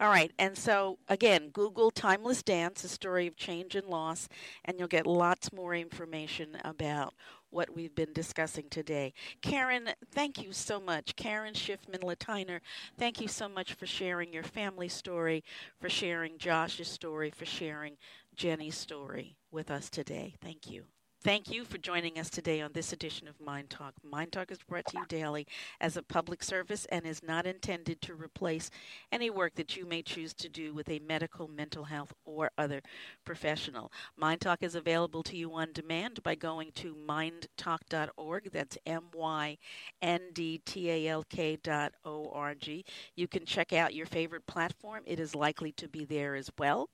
All 0.00 0.08
right, 0.08 0.32
and 0.38 0.56
so 0.56 0.98
again, 1.08 1.50
Google 1.50 1.90
Timeless 1.90 2.42
Dance, 2.42 2.82
a 2.84 2.88
story 2.88 3.26
of 3.26 3.36
change 3.36 3.76
and 3.76 3.86
loss, 3.86 4.28
and 4.64 4.78
you'll 4.78 4.88
get 4.88 5.06
lots 5.06 5.52
more 5.52 5.74
information 5.74 6.56
about 6.64 7.14
what 7.50 7.74
we've 7.74 7.94
been 7.94 8.12
discussing 8.12 8.68
today. 8.68 9.12
Karen, 9.42 9.90
thank 10.10 10.42
you 10.42 10.52
so 10.52 10.80
much. 10.80 11.14
Karen 11.16 11.54
Schiffman 11.54 12.02
Lateiner, 12.02 12.60
thank 12.98 13.20
you 13.20 13.28
so 13.28 13.48
much 13.48 13.74
for 13.74 13.86
sharing 13.86 14.32
your 14.32 14.42
family 14.42 14.88
story, 14.88 15.44
for 15.80 15.88
sharing 15.88 16.38
Josh's 16.38 16.88
story, 16.88 17.30
for 17.30 17.44
sharing 17.44 17.96
Jenny's 18.34 18.76
story 18.76 19.36
with 19.50 19.70
us 19.70 19.88
today. 19.90 20.34
Thank 20.40 20.70
you. 20.70 20.84
Thank 21.24 21.52
you 21.52 21.64
for 21.64 21.78
joining 21.78 22.18
us 22.18 22.28
today 22.28 22.60
on 22.60 22.72
this 22.72 22.92
edition 22.92 23.28
of 23.28 23.38
MyndTalk. 23.38 23.92
Mind 24.02 24.32
Talk 24.32 24.50
is 24.50 24.58
brought 24.58 24.86
to 24.86 24.98
you 24.98 25.04
daily 25.06 25.46
as 25.80 25.96
a 25.96 26.02
public 26.02 26.42
service 26.42 26.84
and 26.86 27.06
is 27.06 27.22
not 27.22 27.46
intended 27.46 28.02
to 28.02 28.16
replace 28.16 28.70
any 29.12 29.30
work 29.30 29.54
that 29.54 29.76
you 29.76 29.86
may 29.86 30.02
choose 30.02 30.34
to 30.34 30.48
do 30.48 30.74
with 30.74 30.88
a 30.88 30.98
medical, 30.98 31.46
mental 31.46 31.84
health, 31.84 32.12
or 32.24 32.50
other 32.58 32.82
professional. 33.24 33.92
MyndTalk 34.20 34.56
is 34.62 34.74
available 34.74 35.22
to 35.22 35.36
you 35.36 35.52
on 35.54 35.68
demand 35.72 36.24
by 36.24 36.34
going 36.34 36.72
to 36.74 36.96
myndtalk.org. 37.08 38.50
That's 38.50 38.76
M 38.84 39.04
Y 39.14 39.58
N 40.02 40.20
D 40.32 40.60
T 40.64 40.90
A 40.90 41.06
L 41.06 41.24
K 41.30 41.56
dot 41.62 41.92
O 42.04 42.32
R 42.34 42.56
G. 42.56 42.84
You 43.14 43.28
can 43.28 43.46
check 43.46 43.72
out 43.72 43.94
your 43.94 44.06
favorite 44.06 44.48
platform, 44.48 45.02
it 45.06 45.20
is 45.20 45.36
likely 45.36 45.70
to 45.70 45.86
be 45.86 46.04
there 46.04 46.34
as 46.34 46.50
well. 46.58 46.88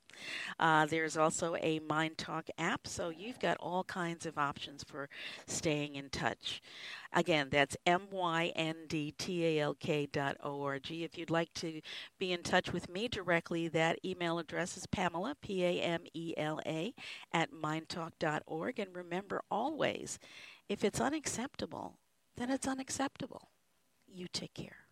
Uh, 0.59 0.87
there's 0.87 1.17
also 1.17 1.55
a 1.57 1.81
MyndTalk 1.81 2.49
app, 2.59 2.87
so 2.87 3.09
you've 3.11 3.39
got 3.39 3.57
all 3.59 3.85
kinds 3.85 4.27
of 4.27 4.37
options 4.39 4.83
for 4.85 5.09
staying 5.47 5.95
in 5.95 6.11
touch. 6.11 6.61
Again, 7.13 7.49
that's 7.51 7.77
M-Y-N-D-T-A-L-K 7.87 8.49
dot 10.13 10.37
O-R-G. 10.43 11.05
If 11.05 11.17
you'd 11.17 11.31
like 11.31 11.53
to 11.55 11.81
be 12.19 12.33
in 12.33 12.43
touch 12.43 12.73
with 12.73 12.89
me 12.89 13.09
directly, 13.09 13.69
that 13.69 13.99
email 14.05 14.39
address 14.39 14.77
is 14.77 14.87
Pamela, 14.87 15.35
P-A-M-E-L-A, 15.41 16.95
at 17.33 17.53
myndtalk.org. 17.53 18.79
And 18.79 18.95
remember 18.95 19.43
always, 19.51 20.19
if 20.69 20.85
it's 20.85 21.01
unacceptable, 21.01 21.99
then 22.37 22.51
it's 22.51 22.69
unacceptable. 22.69 23.51
You 24.07 24.27
take 24.33 24.55
care. 24.55 24.88